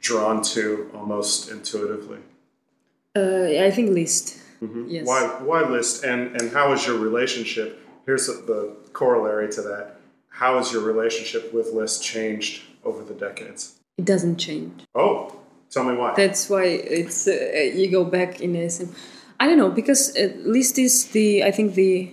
drawn 0.00 0.42
to 0.42 0.90
almost 0.94 1.50
intuitively 1.50 2.18
uh, 3.16 3.64
i 3.66 3.70
think 3.70 3.90
liszt 3.90 4.38
mm-hmm. 4.62 4.86
yes 4.88 5.06
why, 5.06 5.22
why 5.40 5.62
liszt 5.62 6.04
and, 6.04 6.40
and 6.40 6.52
how 6.52 6.72
is 6.72 6.86
your 6.86 6.98
relationship 6.98 7.80
here's 8.06 8.26
the 8.26 8.74
corollary 8.92 9.50
to 9.50 9.62
that 9.62 9.96
how 10.28 10.58
has 10.58 10.72
your 10.72 10.82
relationship 10.82 11.52
with 11.52 11.72
liszt 11.72 12.02
changed 12.02 12.62
over 12.84 13.04
the 13.04 13.14
decades 13.14 13.76
it 13.98 14.04
doesn't 14.04 14.36
change. 14.36 14.84
Oh, 14.94 15.34
tell 15.70 15.84
me 15.84 15.94
why. 15.94 16.14
That's 16.16 16.48
why 16.48 16.64
it's 16.64 17.28
uh, 17.28 17.70
you 17.74 17.90
go 17.90 18.04
back 18.04 18.40
in 18.40 18.56
I 19.38 19.46
don't 19.46 19.58
know 19.58 19.70
because 19.70 20.16
at 20.16 20.46
Liszt 20.46 20.78
is 20.78 21.06
the 21.08 21.44
I 21.44 21.50
think 21.50 21.74
the 21.74 22.12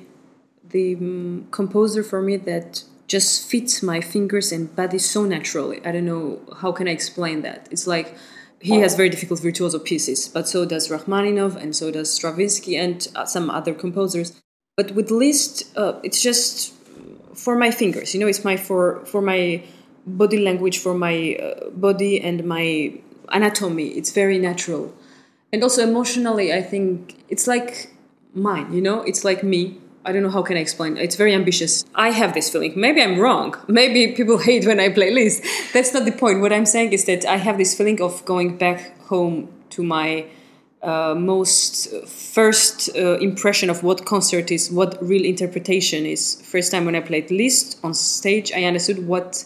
the 0.69 0.95
um, 0.95 1.47
composer 1.51 2.03
for 2.03 2.21
me 2.21 2.37
that 2.37 2.83
just 3.09 3.49
fits 3.49 3.83
my 3.83 3.99
fingers 3.99 4.51
and 4.51 4.73
body 4.75 4.99
so 4.99 5.25
naturally. 5.25 5.81
I 5.85 5.91
don't 5.91 6.05
know 6.05 6.39
how 6.61 6.71
can 6.71 6.87
I 6.87 6.91
explain 6.91 7.41
that. 7.41 7.67
It's 7.71 7.87
like 7.87 8.15
he 8.61 8.79
has 8.79 8.95
very 8.95 9.09
difficult 9.09 9.41
virtuoso 9.41 9.79
pieces, 9.79 10.29
but 10.29 10.47
so 10.47 10.65
does 10.65 10.89
Rachmaninoff 10.89 11.55
and 11.55 11.75
so 11.75 11.91
does 11.91 12.13
Stravinsky 12.13 12.77
and 12.77 13.05
uh, 13.15 13.25
some 13.25 13.49
other 13.49 13.73
composers. 13.73 14.39
But 14.77 14.91
with 14.91 15.11
Liszt, 15.11 15.75
uh, 15.75 15.99
it's 16.03 16.21
just 16.21 16.73
for 17.33 17.57
my 17.57 17.71
fingers. 17.71 18.13
You 18.13 18.19
know, 18.21 18.27
it's 18.27 18.45
my 18.45 18.55
for 18.55 19.03
for 19.05 19.21
my 19.21 19.63
body 20.05 20.39
language 20.39 20.77
for 20.79 20.93
my 20.93 21.35
uh, 21.35 21.69
body 21.71 22.21
and 22.21 22.45
my 22.45 22.93
anatomy. 23.29 23.89
It's 23.89 24.11
very 24.11 24.39
natural. 24.39 24.93
And 25.51 25.63
also 25.63 25.81
emotionally, 25.83 26.53
I 26.53 26.61
think 26.61 27.23
it's 27.29 27.47
like 27.47 27.91
mine, 28.33 28.71
you 28.73 28.81
know? 28.81 29.01
It's 29.01 29.23
like 29.23 29.43
me. 29.43 29.79
I 30.05 30.11
don't 30.11 30.23
know 30.23 30.29
how 30.29 30.41
can 30.41 30.57
I 30.57 30.61
explain. 30.61 30.97
It's 30.97 31.15
very 31.15 31.33
ambitious. 31.33 31.83
I 31.93 32.11
have 32.11 32.33
this 32.33 32.49
feeling. 32.49 32.73
Maybe 32.75 33.01
I'm 33.01 33.19
wrong. 33.19 33.55
Maybe 33.67 34.13
people 34.13 34.37
hate 34.37 34.65
when 34.65 34.79
I 34.79 34.89
play 34.89 35.11
Liszt. 35.11 35.43
That's 35.73 35.93
not 35.93 36.05
the 36.05 36.11
point. 36.11 36.41
What 36.41 36.53
I'm 36.53 36.65
saying 36.65 36.93
is 36.93 37.05
that 37.05 37.25
I 37.25 37.37
have 37.37 37.57
this 37.57 37.77
feeling 37.77 38.01
of 38.01 38.23
going 38.25 38.57
back 38.57 38.97
home 39.01 39.49
to 39.71 39.83
my 39.83 40.25
uh, 40.81 41.13
most 41.17 41.89
first 42.07 42.89
uh, 42.95 43.17
impression 43.17 43.69
of 43.69 43.83
what 43.83 44.05
concert 44.05 44.49
is, 44.51 44.71
what 44.71 44.97
real 45.01 45.25
interpretation 45.25 46.05
is. 46.05 46.41
First 46.41 46.71
time 46.71 46.85
when 46.85 46.95
I 46.95 47.01
played 47.01 47.29
Liszt 47.29 47.77
on 47.83 47.93
stage, 47.93 48.53
I 48.53 48.63
understood 48.63 49.05
what 49.05 49.43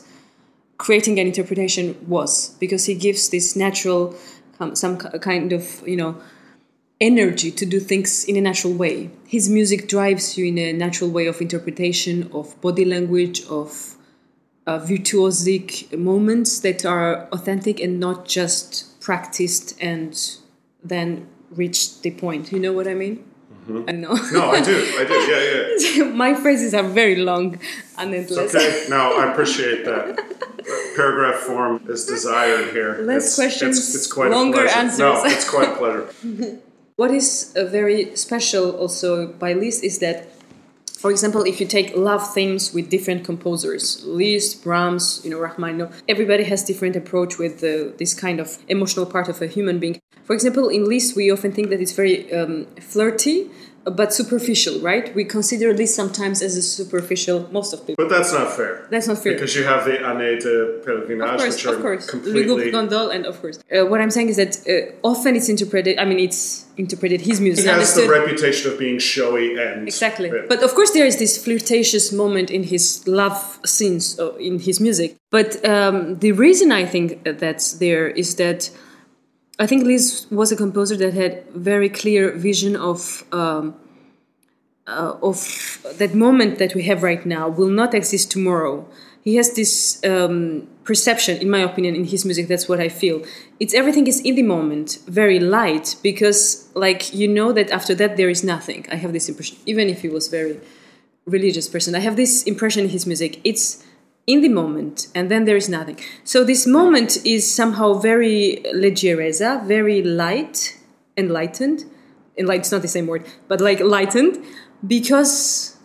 creating 0.78 1.20
an 1.20 1.26
interpretation 1.26 1.96
was 2.08 2.50
because 2.60 2.86
he 2.86 2.94
gives 2.94 3.30
this 3.30 3.56
natural 3.56 4.16
um, 4.60 4.76
some 4.76 4.98
kind 4.98 5.52
of 5.54 5.82
you 5.88 5.96
know 5.96 6.22
energy 7.02 7.52
to 7.52 7.66
do 7.66 7.80
things 7.80 8.24
in 8.26 8.36
a 8.36 8.42
natural 8.42 8.74
way 8.74 9.10
his 9.28 9.50
music 9.50 9.88
drives 9.88 10.38
you 10.38 10.46
in 10.46 10.58
a 10.58 10.72
natural 10.72 11.10
way 11.10 11.26
of 11.26 11.42
interpretation 11.42 12.30
of 12.34 12.60
body 12.62 12.86
language 12.86 13.46
of 13.48 13.96
uh, 14.66 14.80
virtuosic 14.80 15.98
moments 15.98 16.60
that 16.60 16.86
are 16.86 17.28
authentic 17.32 17.80
and 17.80 18.00
not 18.00 18.26
just 18.26 19.00
practiced 19.02 19.76
and 19.82 20.38
then 20.84 21.28
reach 21.52 22.02
the 22.02 22.12
point 22.12 22.52
you 22.52 22.60
know 22.60 22.72
what 22.72 22.88
i 22.88 22.94
mean 22.94 23.24
Mm-hmm. 23.68 23.90
I 23.90 23.92
know. 23.94 24.14
no, 24.34 24.52
I 24.52 24.62
do. 24.62 24.76
I 25.00 25.06
do. 25.06 25.14
Yeah, 25.14 26.04
yeah. 26.04 26.12
My 26.24 26.34
phrases 26.34 26.74
are 26.74 26.84
very 26.84 27.16
long 27.16 27.60
and 27.98 28.14
endless. 28.14 28.54
It's 28.54 28.56
okay. 28.56 28.86
No, 28.90 29.20
I 29.20 29.32
appreciate 29.32 29.86
that. 29.86 30.18
Paragraph 30.96 31.36
form 31.36 31.82
is 31.88 32.06
desired 32.06 32.74
here. 32.74 33.00
Less 33.02 33.26
it's, 33.26 33.36
questions, 33.36 33.78
it's, 33.78 33.96
it's 33.96 34.12
quite 34.12 34.32
longer 34.32 34.68
answers. 34.68 35.00
No, 35.00 35.24
it's 35.24 35.50
quite 35.50 35.70
a 35.70 35.76
pleasure. 35.76 36.10
what 36.96 37.12
is 37.12 37.54
uh, 37.56 37.66
very 37.66 38.16
special 38.16 38.72
also 38.72 39.28
by 39.28 39.54
Liszt 39.54 39.84
is 39.84 40.00
that 40.00 40.28
for 41.04 41.12
example, 41.12 41.44
if 41.44 41.60
you 41.60 41.68
take 41.68 41.98
love 41.98 42.34
themes 42.34 42.74
with 42.74 42.90
different 42.90 43.26
composers, 43.26 44.06
Liszt, 44.06 44.64
Brahms, 44.64 45.20
you 45.26 45.32
know, 45.32 45.38
Rachmaninoff, 45.38 46.02
everybody 46.08 46.46
has 46.46 46.64
different 46.64 46.96
approach 46.96 47.38
with 47.38 47.60
the, 47.60 47.94
this 47.98 48.14
kind 48.14 48.40
of 48.40 48.58
emotional 48.70 49.06
part 49.06 49.28
of 49.28 49.42
a 49.42 49.48
human 49.48 49.80
being. 49.80 50.00
For 50.24 50.34
example, 50.34 50.70
in 50.70 50.86
Liszt, 50.86 51.14
we 51.14 51.30
often 51.30 51.52
think 51.52 51.72
that 51.72 51.82
it's 51.82 51.92
very 51.92 52.32
um, 52.32 52.68
flirty, 52.80 53.52
but 53.86 54.14
superficial, 54.14 54.80
right? 54.80 55.14
We 55.14 55.26
consider 55.26 55.74
this 55.74 55.94
sometimes 55.94 56.42
as 56.42 56.56
a 56.56 56.62
superficial, 56.62 57.50
most 57.52 57.74
of 57.74 57.86
people. 57.86 58.04
But 58.04 58.10
that's 58.10 58.32
not 58.32 58.52
fair. 58.54 58.88
That's 58.90 59.08
not 59.08 59.18
fair. 59.18 59.34
Because 59.34 59.56
you 59.56 59.64
have 59.66 59.86
the 59.86 59.98
Année 59.98 60.40
de 60.40 60.80
Pèlerinage, 60.86 61.34
of 61.34 61.40
course, 61.40 61.56
which 61.56 61.66
are 61.66 61.76
of 61.76 61.82
course. 61.82 62.10
completely... 62.10 62.72
Gondol, 62.72 63.14
and 63.14 63.26
of 63.26 63.40
course. 63.42 63.60
Uh, 63.72 63.86
what 63.86 64.00
I'm 64.02 64.12
saying 64.12 64.30
is 64.30 64.38
that 64.38 64.58
uh, 64.68 65.08
often 65.08 65.36
it's 65.36 65.50
interpreted, 65.50 66.00
I 66.00 66.06
mean, 66.06 66.20
it's 66.20 66.66
interpreted 66.78 67.22
his 67.22 67.40
music. 67.40 67.66
He 67.66 67.70
has 67.70 67.78
understood. 67.80 68.10
the 68.10 68.20
reputation 68.20 68.72
of 68.72 68.80
being 68.80 69.00
showy 69.00 69.58
and... 69.58 69.88
Exactly. 69.88 70.30
Yeah. 70.30 70.46
But 70.48 70.64
of 70.64 70.74
course 70.74 70.92
there 70.92 71.06
is 71.06 71.18
this 71.18 71.44
flirtatious 71.44 72.12
moment 72.12 72.50
in 72.50 72.64
his 72.64 73.06
love 73.08 73.60
scenes, 73.66 74.20
uh, 74.20 74.34
in 74.36 74.60
his 74.60 74.80
music. 74.80 75.18
But 75.30 75.64
um, 75.66 76.20
the 76.20 76.32
reason 76.32 76.72
I 76.72 76.86
think 76.86 77.24
that's 77.24 77.74
there 77.74 78.08
is 78.08 78.36
that 78.36 78.70
I 79.60 79.68
think 79.68 79.84
Liszt 79.84 80.32
was 80.32 80.52
a 80.52 80.56
composer 80.56 80.98
that 80.98 81.14
had 81.14 81.44
very 81.50 81.90
clear 81.90 82.32
vision 82.32 82.76
of 82.76 83.24
um, 83.32 83.76
uh, 84.88 85.16
of 85.22 85.86
that 85.98 86.14
moment 86.14 86.58
that 86.58 86.76
we 86.76 86.84
have 86.84 87.04
right 87.04 87.26
now 87.26 87.48
will 87.48 87.70
not 87.70 87.94
exist 87.94 88.32
tomorrow. 88.32 88.86
He 89.24 89.36
has 89.36 89.54
this 89.54 90.04
um, 90.04 90.68
perception, 90.84 91.38
in 91.38 91.50
my 91.50 91.60
opinion, 91.60 91.96
in 91.96 92.04
his 92.04 92.26
music. 92.26 92.50
That's 92.50 92.68
what 92.68 92.82
I 92.82 92.90
feel. 92.90 93.24
It's 93.60 93.74
everything 93.74 94.08
is 94.08 94.20
in 94.20 94.36
the 94.36 94.44
moment, 94.44 95.00
very 95.08 95.40
light, 95.40 95.96
because 96.04 96.68
like 96.74 97.14
you 97.14 97.28
know 97.28 97.54
that 97.54 97.72
after 97.72 97.96
that 97.96 98.18
there 98.18 98.30
is 98.30 98.44
nothing. 98.44 98.86
I 98.92 98.96
have 98.96 99.14
this 99.14 99.30
impression, 99.30 99.58
even 99.66 99.88
if 99.88 100.02
he 100.02 100.10
was 100.10 100.28
very 100.28 100.60
religious 101.26 101.70
person. 101.70 101.96
I 101.96 102.00
have 102.00 102.16
this 102.16 102.44
impression 102.44 102.84
in 102.86 102.90
his 102.90 103.06
music. 103.06 103.40
It's 103.44 103.84
in 104.26 104.42
the 104.42 104.50
moment 104.50 105.08
and 105.14 105.30
then 105.30 105.46
there 105.46 105.58
is 105.58 105.68
nothing. 105.70 106.00
So 106.24 106.44
this 106.44 106.66
moment 106.66 107.18
is 107.26 107.50
somehow 107.54 107.94
very 107.94 108.64
leggerezza 108.74 109.66
very 109.66 110.02
light 110.02 110.78
enlightened. 111.18 111.86
And 112.38 112.48
like 112.48 112.62
it's 112.62 112.72
not 112.72 112.82
the 112.82 112.88
same 112.88 113.08
word, 113.08 113.26
but 113.48 113.62
like 113.62 113.80
lightened 113.80 114.44
because 114.86 115.78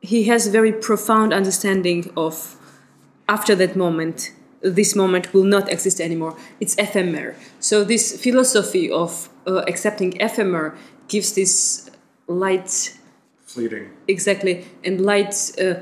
he 0.00 0.24
has 0.24 0.46
a 0.46 0.50
very 0.50 0.72
profound 0.72 1.32
understanding 1.32 2.12
of 2.16 2.56
after 3.28 3.54
that 3.56 3.76
moment 3.76 4.32
this 4.62 4.94
moment 4.94 5.32
will 5.32 5.44
not 5.44 5.70
exist 5.70 6.00
anymore. 6.00 6.36
It's 6.60 6.74
ephemer. 6.76 7.34
So 7.60 7.82
this 7.84 8.22
philosophy 8.22 8.90
of 8.90 9.30
uh, 9.46 9.64
accepting 9.66 10.12
ephemer 10.18 10.76
gives 11.08 11.32
this 11.32 11.90
light 12.26 12.96
fleeting. 13.46 13.90
Exactly. 14.06 14.66
And 14.84 15.00
light 15.00 15.34
uh, 15.60 15.74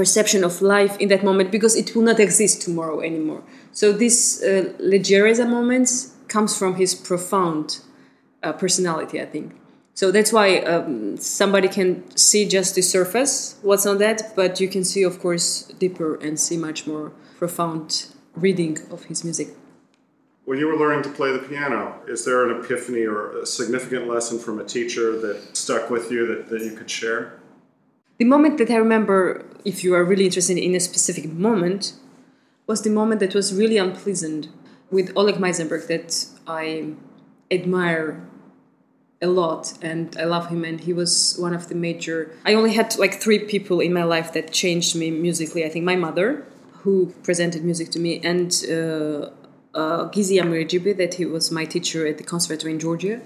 perception 0.00 0.40
of 0.48 0.54
life 0.76 0.94
in 1.02 1.08
that 1.12 1.22
moment 1.28 1.48
because 1.56 1.74
it 1.82 1.88
will 1.94 2.06
not 2.10 2.18
exist 2.26 2.62
tomorrow 2.66 2.98
anymore 3.10 3.42
so 3.80 3.86
this 4.04 4.16
uh, 4.42 4.48
leggerezza 4.92 5.46
moments 5.58 5.92
comes 6.34 6.52
from 6.60 6.72
his 6.82 6.90
profound 7.08 7.66
uh, 8.42 8.52
personality 8.52 9.16
i 9.26 9.28
think 9.34 9.48
so 10.00 10.12
that's 10.12 10.32
why 10.32 10.58
um, 10.58 11.16
somebody 11.16 11.66
can 11.66 12.16
see 12.16 12.46
just 12.46 12.76
the 12.76 12.82
surface, 12.82 13.58
what's 13.62 13.84
on 13.84 13.98
that, 13.98 14.36
but 14.36 14.60
you 14.60 14.68
can 14.68 14.84
see, 14.84 15.02
of 15.02 15.18
course, 15.18 15.64
deeper 15.80 16.14
and 16.24 16.38
see 16.38 16.56
much 16.56 16.86
more 16.86 17.10
profound 17.36 18.06
reading 18.36 18.78
of 18.92 19.06
his 19.06 19.24
music. 19.24 19.48
When 20.44 20.60
you 20.60 20.68
were 20.68 20.76
learning 20.76 21.02
to 21.02 21.10
play 21.10 21.32
the 21.32 21.40
piano, 21.40 22.00
is 22.06 22.24
there 22.24 22.48
an 22.48 22.62
epiphany 22.62 23.06
or 23.06 23.40
a 23.40 23.44
significant 23.44 24.06
lesson 24.06 24.38
from 24.38 24.60
a 24.60 24.64
teacher 24.64 25.18
that 25.18 25.56
stuck 25.56 25.90
with 25.90 26.12
you 26.12 26.28
that, 26.28 26.48
that 26.48 26.62
you 26.62 26.76
could 26.76 26.88
share? 26.88 27.40
The 28.18 28.24
moment 28.24 28.58
that 28.58 28.70
I 28.70 28.76
remember, 28.76 29.44
if 29.64 29.84
you 29.84 29.94
are 29.94 30.04
really 30.04 30.26
interested 30.26 30.58
in 30.58 30.74
a 30.74 30.80
specific 30.80 31.32
moment, 31.32 31.92
was 32.66 32.82
the 32.82 32.90
moment 32.90 33.20
that 33.20 33.34
was 33.34 33.54
really 33.54 33.78
unpleasant 33.78 34.48
with 34.90 35.12
Oleg 35.16 35.36
Maisenberg 35.36 35.86
that 35.86 36.26
I 36.46 36.94
admire 37.50 38.26
a 39.22 39.28
lot 39.28 39.72
and 39.82 40.16
I 40.18 40.24
love 40.24 40.48
him 40.48 40.64
and 40.64 40.80
he 40.80 40.92
was 40.92 41.36
one 41.38 41.52
of 41.52 41.68
the 41.68 41.74
major 41.74 42.30
I 42.46 42.54
only 42.54 42.74
had 42.74 42.96
like 42.98 43.14
three 43.14 43.40
people 43.40 43.80
in 43.80 43.92
my 43.92 44.04
life 44.04 44.32
that 44.34 44.52
changed 44.52 44.94
me 44.94 45.10
musically 45.10 45.64
I 45.64 45.68
think 45.68 45.84
my 45.84 45.96
mother 45.96 46.46
who 46.82 47.12
presented 47.24 47.64
music 47.64 47.90
to 47.92 47.98
me 47.98 48.20
and 48.22 48.52
uh, 48.70 49.30
uh, 49.76 50.04
Gizi 50.04 50.36
Amirejibi 50.38 50.96
that 50.98 51.14
he 51.14 51.24
was 51.26 51.50
my 51.50 51.64
teacher 51.64 52.06
at 52.06 52.18
the 52.18 52.22
conservatory 52.22 52.74
in 52.74 52.78
Georgia 52.78 53.20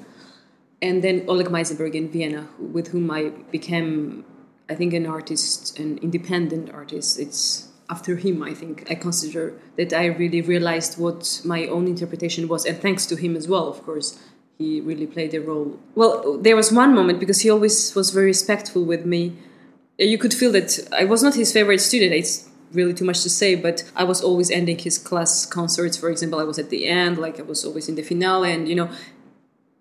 and 0.80 1.04
then 1.04 1.26
Oleg 1.28 1.48
Maisenberg 1.48 1.94
in 1.94 2.10
Vienna 2.10 2.48
with 2.58 2.88
whom 2.88 3.10
I 3.10 3.28
became 3.50 4.24
I 4.72 4.74
think 4.74 4.92
an 4.94 5.06
artist 5.06 5.78
an 5.78 5.98
independent 6.06 6.66
artist 6.80 7.10
it's 7.24 7.68
after 7.94 8.16
him 8.24 8.36
I 8.42 8.54
think 8.60 8.74
I 8.92 8.94
consider 9.08 9.44
that 9.78 9.90
I 10.02 10.06
really 10.06 10.42
realized 10.54 10.92
what 11.04 11.20
my 11.44 11.60
own 11.74 11.84
interpretation 11.94 12.42
was 12.52 12.62
and 12.68 12.76
thanks 12.86 13.04
to 13.10 13.14
him 13.24 13.32
as 13.40 13.46
well 13.52 13.66
of 13.74 13.78
course 13.88 14.08
he 14.62 14.80
really 14.80 15.06
played 15.06 15.34
a 15.34 15.40
role. 15.40 15.78
Well, 15.94 16.38
there 16.38 16.56
was 16.56 16.72
one 16.72 16.94
moment 16.94 17.20
because 17.20 17.40
he 17.40 17.50
always 17.50 17.94
was 17.94 18.10
very 18.10 18.26
respectful 18.26 18.84
with 18.84 19.04
me. 19.04 19.36
You 19.98 20.18
could 20.18 20.34
feel 20.34 20.52
that 20.52 20.70
I 20.92 21.04
was 21.04 21.22
not 21.22 21.34
his 21.34 21.52
favorite 21.52 21.80
student. 21.80 22.12
It's 22.12 22.48
really 22.72 22.94
too 22.94 23.04
much 23.04 23.22
to 23.22 23.30
say, 23.30 23.54
but 23.54 23.84
I 23.94 24.04
was 24.04 24.22
always 24.22 24.50
ending 24.50 24.78
his 24.78 24.98
class 24.98 25.46
concerts. 25.46 25.96
For 25.96 26.08
example, 26.08 26.38
I 26.40 26.44
was 26.44 26.58
at 26.58 26.70
the 26.70 26.86
end, 26.86 27.18
like 27.18 27.38
I 27.38 27.42
was 27.42 27.64
always 27.64 27.88
in 27.88 27.96
the 27.96 28.02
finale, 28.02 28.52
and 28.52 28.68
you 28.68 28.74
know, 28.74 28.90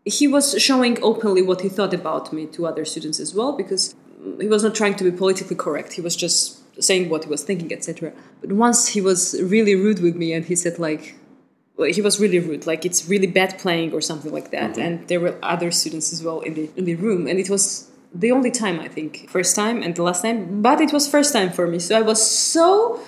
he 0.04 0.28
was 0.28 0.62
showing 0.62 1.02
openly 1.02 1.42
what 1.42 1.62
he 1.62 1.70
thought 1.70 1.94
about 1.94 2.34
me 2.34 2.46
to 2.48 2.66
other 2.66 2.86
students 2.86 3.20
as 3.20 3.34
well 3.34 3.52
because 3.54 3.96
he 4.40 4.48
was 4.48 4.64
not 4.64 4.76
trying 4.76 4.96
to 4.96 5.04
be 5.04 5.12
politically 5.12 5.56
correct. 5.56 5.94
He 5.94 6.02
was 6.02 6.16
just 6.16 6.60
saying 6.82 7.10
what 7.10 7.24
he 7.26 7.30
was 7.30 7.44
thinking, 7.44 7.72
etc. 7.74 8.14
But 8.42 8.52
once 8.52 8.90
he 8.90 9.02
was 9.02 9.40
really 9.42 9.76
rude 9.76 10.02
with 10.02 10.16
me, 10.16 10.34
and 10.34 10.46
he 10.46 10.56
said 10.56 10.80
like 10.80 11.16
he 11.88 12.02
was 12.02 12.20
really 12.20 12.40
rude 12.40 12.68
like 12.68 12.86
it's 12.86 13.08
really 13.10 13.28
bad 13.28 13.58
playing 13.58 13.94
or 13.94 14.02
something 14.02 14.32
like 14.32 14.52
that. 14.52 14.72
Mm-hmm. 14.72 14.82
and 14.82 15.08
there 15.08 15.20
were 15.20 15.36
other 15.42 15.72
students 15.72 16.14
as 16.14 16.24
well 16.24 16.40
in 16.42 16.54
the 16.54 16.70
in 16.76 16.86
the 16.86 16.96
room. 16.96 17.28
And 17.28 17.40
it 17.40 17.50
was 17.50 17.90
the 18.14 18.32
only 18.32 18.52
time 18.52 18.80
i 18.80 18.90
think 18.90 19.30
first 19.30 19.56
time 19.56 19.82
and 19.82 19.96
the 19.96 20.04
last 20.04 20.22
time. 20.22 20.62
But 20.62 20.82
it 20.82 20.94
was 20.94 21.08
first 21.10 21.34
time 21.34 21.52
for 21.52 21.68
me. 21.68 21.80
So 21.80 21.98
i 21.98 22.02
was 22.02 22.22
so 22.22 23.00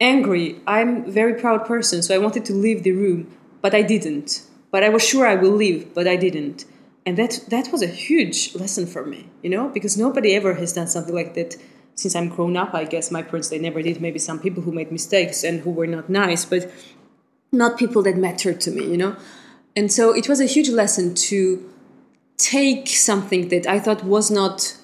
angry. 0.00 0.60
I'm 0.66 1.06
a 1.06 1.10
very 1.10 1.34
proud 1.34 1.66
person. 1.66 2.02
So 2.02 2.14
i 2.14 2.18
wanted 2.18 2.44
to 2.46 2.52
leave 2.52 2.82
the 2.82 2.92
room 2.92 3.32
but 3.60 3.74
i 3.74 3.82
didn't. 3.82 4.42
But 4.70 4.82
i 4.84 4.88
was 4.88 5.02
sure 5.02 5.26
i 5.26 5.34
will 5.34 5.56
leave 5.64 5.94
but 5.94 6.06
i 6.06 6.16
didn't 6.16 6.64
and 7.06 7.18
that 7.18 7.40
that 7.48 7.70
was 7.70 7.82
a 7.82 7.86
huge 7.86 8.54
lesson 8.54 8.86
for 8.86 9.04
me 9.04 9.28
you 9.42 9.50
know 9.50 9.68
because 9.68 9.96
nobody 9.96 10.34
ever 10.34 10.54
has 10.54 10.72
done 10.72 10.86
something 10.86 11.14
like 11.14 11.34
that 11.34 11.56
since 11.94 12.16
i'm 12.16 12.28
grown 12.28 12.56
up 12.56 12.74
i 12.74 12.84
guess 12.84 13.10
my 13.10 13.22
parents 13.22 13.48
they 13.48 13.58
never 13.58 13.82
did 13.82 14.00
maybe 14.00 14.18
some 14.18 14.38
people 14.38 14.62
who 14.62 14.72
made 14.72 14.90
mistakes 14.90 15.44
and 15.44 15.60
who 15.60 15.70
were 15.70 15.86
not 15.86 16.08
nice 16.08 16.44
but 16.44 16.70
not 17.54 17.78
people 17.78 18.02
that 18.02 18.16
mattered 18.16 18.60
to 18.62 18.70
me, 18.70 18.84
you 18.84 18.96
know? 18.96 19.16
And 19.76 19.90
so 19.90 20.14
it 20.14 20.28
was 20.28 20.40
a 20.40 20.46
huge 20.46 20.68
lesson 20.68 21.14
to 21.14 21.70
take 22.36 22.88
something 22.88 23.48
that 23.48 23.66
I 23.66 23.78
thought 23.80 24.04
was 24.04 24.30
not 24.30 24.76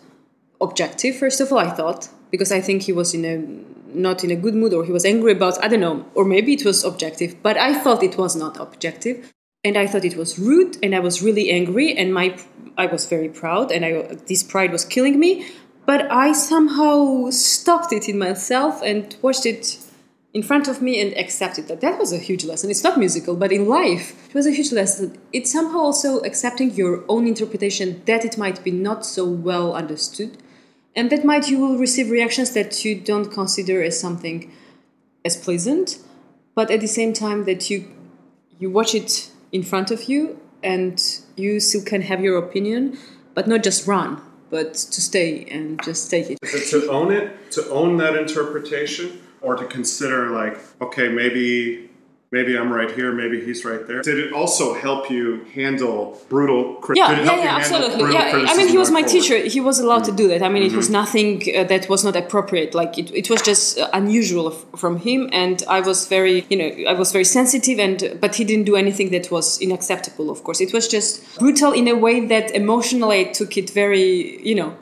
objective, 0.60 1.16
first 1.16 1.40
of 1.40 1.52
all, 1.52 1.58
I 1.58 1.70
thought, 1.70 2.08
because 2.30 2.52
I 2.52 2.60
think 2.60 2.82
he 2.82 2.92
was 2.92 3.14
in 3.14 3.24
a 3.24 3.70
not 3.92 4.22
in 4.22 4.30
a 4.30 4.36
good 4.36 4.54
mood 4.54 4.72
or 4.72 4.84
he 4.84 4.92
was 4.92 5.04
angry 5.04 5.32
about 5.32 5.62
I 5.64 5.66
don't 5.66 5.80
know, 5.80 6.06
or 6.14 6.24
maybe 6.24 6.52
it 6.52 6.64
was 6.64 6.84
objective, 6.84 7.42
but 7.42 7.56
I 7.56 7.76
thought 7.76 8.04
it 8.04 8.16
was 8.16 8.36
not 8.36 8.56
objective. 8.60 9.32
And 9.62 9.76
I 9.76 9.86
thought 9.86 10.04
it 10.04 10.16
was 10.16 10.38
rude 10.38 10.78
and 10.82 10.94
I 10.94 11.00
was 11.00 11.22
really 11.22 11.50
angry 11.50 11.96
and 11.96 12.14
my 12.14 12.36
I 12.78 12.86
was 12.86 13.06
very 13.06 13.28
proud 13.28 13.70
and 13.70 13.84
I 13.84 14.16
this 14.26 14.42
pride 14.42 14.72
was 14.72 14.84
killing 14.86 15.18
me, 15.18 15.46
but 15.84 16.10
I 16.10 16.32
somehow 16.32 17.30
stopped 17.30 17.92
it 17.92 18.08
in 18.08 18.18
myself 18.18 18.80
and 18.82 19.14
watched 19.20 19.44
it 19.44 19.78
in 20.32 20.42
front 20.42 20.68
of 20.68 20.80
me 20.80 21.00
and 21.00 21.16
accepted 21.18 21.68
that. 21.68 21.80
That 21.80 21.98
was 21.98 22.12
a 22.12 22.18
huge 22.18 22.44
lesson. 22.44 22.70
It's 22.70 22.84
not 22.84 22.98
musical, 22.98 23.36
but 23.36 23.52
in 23.52 23.68
life, 23.68 24.28
it 24.28 24.34
was 24.34 24.46
a 24.46 24.52
huge 24.52 24.72
lesson. 24.72 25.18
It's 25.32 25.52
somehow 25.52 25.80
also 25.80 26.20
accepting 26.20 26.70
your 26.70 27.04
own 27.08 27.26
interpretation 27.26 28.02
that 28.06 28.24
it 28.24 28.38
might 28.38 28.62
be 28.62 28.70
not 28.70 29.04
so 29.04 29.24
well 29.28 29.74
understood, 29.74 30.38
and 30.94 31.10
that 31.10 31.24
might 31.24 31.48
you 31.48 31.58
will 31.58 31.78
receive 31.78 32.10
reactions 32.10 32.52
that 32.52 32.84
you 32.84 32.94
don't 32.98 33.32
consider 33.32 33.82
as 33.82 33.98
something 33.98 34.50
as 35.24 35.36
pleasant, 35.36 35.98
but 36.54 36.70
at 36.70 36.80
the 36.80 36.86
same 36.88 37.12
time 37.12 37.44
that 37.44 37.68
you 37.68 37.90
you 38.58 38.70
watch 38.70 38.94
it 38.94 39.29
in 39.52 39.62
front 39.62 39.90
of 39.90 40.04
you 40.04 40.40
and 40.62 41.20
you 41.36 41.60
still 41.60 41.82
can 41.82 42.02
have 42.02 42.20
your 42.20 42.36
opinion, 42.38 42.98
but 43.34 43.48
not 43.48 43.62
just 43.62 43.86
run, 43.86 44.20
but 44.50 44.74
to 44.74 45.00
stay 45.00 45.44
and 45.44 45.82
just 45.82 46.10
take 46.10 46.30
it. 46.30 46.38
To 46.70 46.90
own 46.90 47.12
it, 47.12 47.50
to 47.52 47.68
own 47.70 47.96
that 47.98 48.14
interpretation? 48.16 49.20
or 49.40 49.56
to 49.56 49.64
consider 49.66 50.30
like 50.30 50.58
okay 50.80 51.08
maybe 51.08 51.89
maybe 52.32 52.56
I'm 52.56 52.72
right 52.72 52.90
here, 52.90 53.12
maybe 53.12 53.44
he's 53.44 53.64
right 53.64 53.84
there. 53.86 54.02
Did 54.02 54.18
it 54.18 54.32
also 54.32 54.74
help 54.74 55.10
you 55.10 55.44
handle 55.54 56.20
brutal 56.28 56.74
criticism? 56.76 57.24
Yeah, 57.24 57.36
yeah, 57.36 57.44
yeah, 57.44 57.56
absolutely. 57.56 58.12
Yeah, 58.12 58.46
I 58.48 58.56
mean, 58.56 58.68
he 58.68 58.78
was 58.78 58.90
my 58.90 59.02
forward? 59.02 59.12
teacher. 59.12 59.36
He 59.38 59.60
was 59.60 59.80
allowed 59.80 60.02
mm-hmm. 60.02 60.16
to 60.16 60.22
do 60.22 60.28
that. 60.28 60.42
I 60.42 60.48
mean, 60.48 60.62
mm-hmm. 60.62 60.74
it 60.74 60.76
was 60.76 60.90
nothing 60.90 61.42
uh, 61.56 61.64
that 61.64 61.88
was 61.88 62.04
not 62.04 62.16
appropriate. 62.16 62.74
Like 62.74 62.98
it, 62.98 63.10
it 63.12 63.30
was 63.30 63.42
just 63.42 63.78
uh, 63.78 63.90
unusual 63.92 64.52
f- 64.52 64.78
from 64.78 64.98
him, 64.98 65.28
and 65.32 65.62
I 65.68 65.80
was 65.80 66.06
very, 66.06 66.46
you 66.48 66.56
know, 66.56 66.90
I 66.90 66.94
was 66.94 67.12
very 67.12 67.24
sensitive, 67.24 67.78
and 67.78 68.18
but 68.20 68.36
he 68.36 68.44
didn't 68.44 68.64
do 68.64 68.76
anything 68.76 69.10
that 69.10 69.30
was 69.30 69.60
unacceptable. 69.60 70.30
Of 70.30 70.44
course, 70.44 70.60
it 70.60 70.72
was 70.72 70.86
just 70.86 71.38
brutal 71.38 71.72
in 71.72 71.88
a 71.88 71.94
way 71.94 72.26
that 72.26 72.52
emotionally 72.52 73.20
I 73.20 73.24
took 73.24 73.56
it 73.56 73.70
very, 73.70 74.40
you 74.46 74.54
know, 74.54 74.76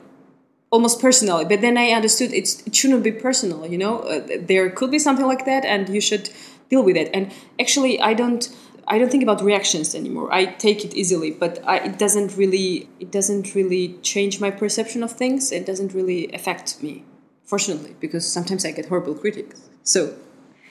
almost 0.71 1.01
personally 1.01 1.43
but 1.45 1.61
then 1.61 1.79
i 1.79 1.89
understood 1.89 2.31
it's, 2.31 2.61
it 2.67 2.75
shouldn't 2.75 3.03
be 3.03 3.11
personal 3.11 3.65
you 3.65 3.77
know 3.77 4.01
uh, 4.01 4.21
there 4.39 4.69
could 4.69 4.91
be 4.91 4.99
something 4.99 5.25
like 5.25 5.43
that 5.45 5.65
and 5.65 5.89
you 5.89 5.99
should 5.99 6.29
deal 6.69 6.83
with 6.83 6.95
it. 6.95 7.09
And 7.13 7.31
actually 7.59 7.99
i 8.01 8.13
don't 8.13 8.49
i 8.87 8.97
don't 8.97 9.11
think 9.11 9.23
about 9.23 9.41
reactions 9.41 9.93
anymore. 9.95 10.33
I 10.33 10.45
take 10.45 10.83
it 10.85 10.93
easily 10.95 11.31
but 11.31 11.59
I, 11.65 11.77
it 11.89 11.99
doesn't 11.99 12.37
really 12.37 12.89
it 12.99 13.11
doesn't 13.11 13.55
really 13.55 13.97
change 14.01 14.39
my 14.39 14.51
perception 14.51 15.03
of 15.03 15.11
things. 15.11 15.51
It 15.51 15.65
doesn't 15.65 15.93
really 15.93 16.31
affect 16.33 16.81
me 16.81 17.03
fortunately 17.43 17.95
because 17.99 18.31
sometimes 18.31 18.65
i 18.65 18.71
get 18.71 18.85
horrible 18.87 19.15
critics. 19.15 19.69
So 19.83 20.15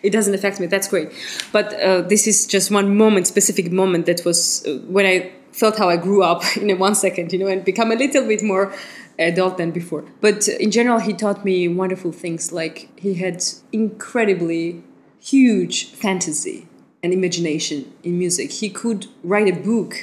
it 0.03 0.11
doesn't 0.11 0.35
affect 0.35 0.61
me. 0.61 0.67
That's 0.67 0.87
great. 0.87 1.11
But 1.51 1.75
uh, 1.75 2.03
this 2.03 2.29
is 2.29 2.47
just 2.47 2.71
one 2.71 2.97
moment 2.97 3.27
specific 3.27 3.73
moment 3.73 4.07
that 4.07 4.25
was 4.25 4.65
uh, 4.67 4.79
when 4.87 5.07
i 5.07 5.33
felt 5.53 5.77
how 5.79 5.89
i 5.89 5.97
grew 5.97 6.23
up 6.23 6.43
in 6.57 6.79
one 6.79 6.95
second 6.95 7.33
you 7.33 7.39
know 7.39 7.49
and 7.49 7.65
become 7.65 7.91
a 7.91 7.97
little 7.97 8.27
bit 8.27 8.43
more 8.43 8.73
adult 9.19 9.59
than 9.59 9.71
before. 9.71 10.05
But 10.21 10.49
in 10.49 10.71
general, 10.71 11.01
he 11.01 11.13
taught 11.13 11.45
me 11.45 11.69
wonderful 11.69 12.13
things. 12.13 12.53
Like 12.53 12.89
he 12.99 13.15
had 13.15 13.43
incredibly 13.73 14.83
huge 15.21 15.91
fantasy 15.91 16.67
and 17.03 17.13
imagination 17.13 17.93
in 18.03 18.19
music. 18.19 18.51
He 18.51 18.71
could 18.71 19.07
write 19.23 19.49
a 19.49 19.61
book 19.61 19.95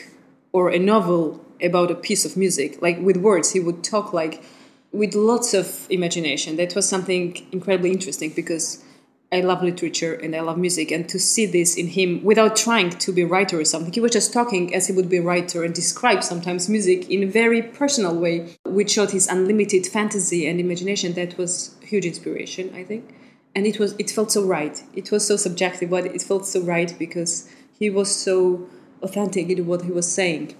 or 0.52 0.70
a 0.70 0.80
novel 0.80 1.44
about 1.62 1.92
a 1.92 1.96
piece 1.96 2.26
of 2.26 2.38
music, 2.38 2.82
like 2.82 3.00
with 3.00 3.18
words. 3.18 3.52
He 3.52 3.60
would 3.60 3.84
talk 3.84 4.14
like 4.14 4.44
with 4.92 5.14
lots 5.14 5.54
of 5.54 5.88
imagination. 5.90 6.56
That 6.56 6.76
was 6.76 6.88
something 6.88 7.46
incredibly 7.52 7.92
interesting 7.92 8.32
because 8.32 8.84
I 9.32 9.42
love 9.42 9.64
literature 9.64 10.14
and 10.14 10.36
I 10.36 10.42
love 10.42 10.58
music, 10.58 10.92
and 10.92 11.10
to 11.10 11.20
see 11.20 11.46
this 11.46 11.76
in 11.76 11.88
him 11.88 12.24
without 12.24 12.56
trying 12.56 12.92
to 12.92 13.12
be 13.12 13.24
a 13.24 13.28
writer 13.28 13.60
or 13.60 13.66
something, 13.66 13.92
he 13.92 14.00
was 14.00 14.12
just 14.12 14.32
talking 14.32 14.74
as 14.74 14.88
he 14.88 14.94
would 14.94 15.10
be 15.10 15.18
a 15.18 15.22
writer 15.22 15.64
and 15.64 15.74
describe 15.74 16.24
sometimes 16.24 16.70
music 16.70 17.10
in 17.10 17.24
a 17.24 17.26
very 17.26 17.62
personal 17.62 18.16
way, 18.16 18.56
which 18.66 18.92
showed 18.92 19.12
his 19.12 19.28
unlimited 19.28 19.88
fantasy 19.88 20.48
and 20.48 20.60
imagination. 20.60 21.14
That 21.14 21.38
was 21.38 21.76
huge 21.82 22.06
inspiration, 22.06 22.74
I 22.76 22.84
think, 22.84 23.14
and 23.56 23.66
it 23.66 23.80
was 23.80 23.96
it 23.98 24.10
felt 24.12 24.32
so 24.32 24.44
right. 24.44 24.84
It 24.94 25.12
was 25.12 25.26
so 25.28 25.36
subjective, 25.38 25.90
but 25.90 26.06
it 26.06 26.22
felt 26.22 26.46
so 26.46 26.60
right 26.62 26.94
because 27.00 27.50
he 27.80 27.90
was 27.90 28.10
so 28.16 28.68
authentic 29.02 29.50
in 29.50 29.66
what 29.68 29.82
he 29.84 29.92
was 29.92 30.08
saying. 30.20 30.56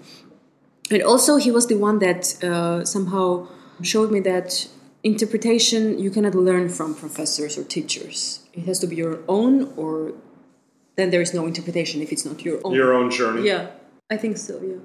and 0.90 1.02
also 1.02 1.32
he 1.46 1.50
was 1.50 1.66
the 1.66 1.78
one 1.88 1.98
that 2.06 2.22
uh, 2.50 2.84
somehow 2.84 3.26
showed 3.82 4.10
me 4.16 4.20
that 4.20 4.48
interpretation 5.02 5.98
you 6.04 6.10
cannot 6.16 6.34
learn 6.48 6.68
from 6.68 6.88
professors 7.04 7.52
or 7.58 7.64
teachers 7.76 8.18
it 8.58 8.64
has 8.68 8.78
to 8.82 8.86
be 8.92 8.96
your 9.04 9.16
own 9.36 9.52
or 9.82 10.12
then 10.98 11.08
there 11.12 11.22
is 11.26 11.32
no 11.38 11.42
interpretation 11.50 11.96
if 12.06 12.08
it's 12.14 12.24
not 12.30 12.38
your 12.48 12.58
own 12.64 12.72
Your 12.80 12.92
own 12.98 13.08
journey. 13.18 13.42
yeah 13.50 13.62
i 14.14 14.16
think 14.22 14.34
so 14.48 14.54
yeah 14.70 14.80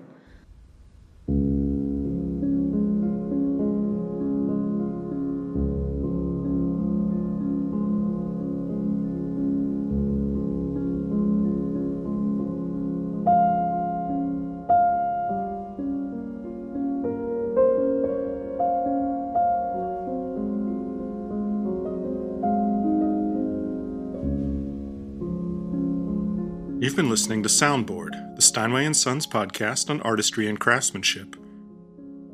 been 27.02 27.10
listening 27.10 27.42
to 27.42 27.50
Soundboard, 27.50 28.36
the 28.36 28.44
Steinway 28.44 28.86
and 28.86 28.96
Sons 28.96 29.26
podcast 29.26 29.90
on 29.90 30.02
artistry 30.02 30.48
and 30.48 30.60
craftsmanship. 30.60 31.36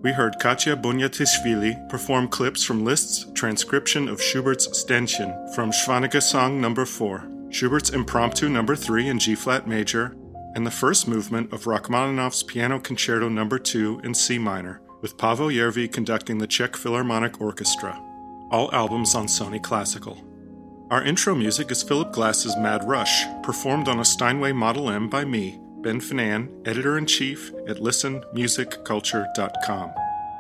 We 0.04 0.12
heard 0.12 0.42
Khatia 0.42 0.76
Buniatishvili 0.76 1.88
perform 1.88 2.28
clips 2.28 2.66
from 2.66 2.84
Liszt's 2.84 3.32
transcription 3.34 4.10
of 4.10 4.22
Schubert's 4.22 4.68
Ständchen 4.68 5.56
from 5.56 5.72
Schwanengesang 5.72 6.60
number 6.60 6.86
4, 6.86 7.48
Schubert's 7.50 7.92
Impromptu 7.92 8.50
number 8.50 8.76
3 8.76 9.08
in 9.08 9.20
G 9.20 9.36
flat 9.36 9.70
major, 9.70 10.18
and 10.56 10.68
the 10.68 10.72
first 10.72 11.08
movement 11.08 11.54
of 11.54 11.64
Rachmaninoff's 11.64 12.44
Piano 12.44 12.78
Concerto 12.78 13.30
number 13.30 13.58
2 13.58 14.02
in 14.04 14.14
C 14.14 14.38
minor, 14.38 14.82
with 15.00 15.16
Paavo 15.16 15.50
Järvi 15.50 15.90
conducting 15.90 16.40
the 16.40 16.48
Czech 16.48 16.76
Philharmonic 16.76 17.40
Orchestra. 17.40 17.98
All 18.52 18.70
albums 18.76 19.16
on 19.16 19.28
Sony 19.28 19.64
Classical. 19.64 20.27
Our 20.90 21.04
intro 21.04 21.36
music 21.36 21.70
is 21.70 21.84
Philip 21.84 22.14
Glass's 22.14 22.56
Mad 22.56 22.88
Rush, 22.88 23.26
performed 23.44 23.90
on 23.90 24.00
a 24.00 24.06
Steinway 24.06 24.54
Model 24.54 24.90
M 24.90 25.10
by 25.10 25.26
me, 25.26 25.60
Ben 25.82 26.00
Finane, 26.00 26.66
editor 26.66 26.98
in 26.98 27.06
chief 27.06 27.52
at 27.68 27.80
listenmusicculture.com. 27.80 29.92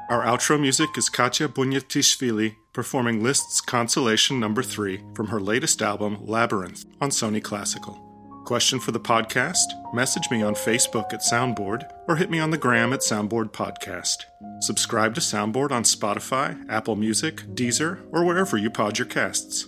Our 0.09 0.23
outro 0.23 0.57
music 0.57 0.97
is 0.97 1.09
Khatia 1.09 1.49
Buniatishvili 1.49 2.55
performing 2.71 3.21
Liszt's 3.21 3.59
Consolation 3.59 4.39
Number 4.39 4.63
3 4.63 5.03
from 5.13 5.27
her 5.27 5.41
latest 5.41 5.81
album, 5.81 6.17
Labyrinth, 6.21 6.85
on 7.01 7.09
Sony 7.09 7.43
Classical. 7.43 8.01
Question 8.45 8.79
for 8.79 8.93
the 8.93 9.01
podcast? 9.01 9.65
Message 9.93 10.31
me 10.31 10.43
on 10.43 10.55
Facebook 10.55 11.13
at 11.13 11.19
Soundboard 11.19 11.91
or 12.07 12.15
hit 12.15 12.29
me 12.29 12.39
on 12.39 12.51
the 12.51 12.57
gram 12.57 12.93
at 12.93 13.01
Soundboard 13.01 13.51
Podcast. 13.51 14.23
Subscribe 14.61 15.13
to 15.15 15.19
Soundboard 15.19 15.71
on 15.71 15.83
Spotify, 15.83 16.57
Apple 16.69 16.95
Music, 16.95 17.41
Deezer, 17.53 17.99
or 18.13 18.23
wherever 18.23 18.55
you 18.55 18.69
pod 18.69 18.97
your 18.97 19.07
casts. 19.07 19.67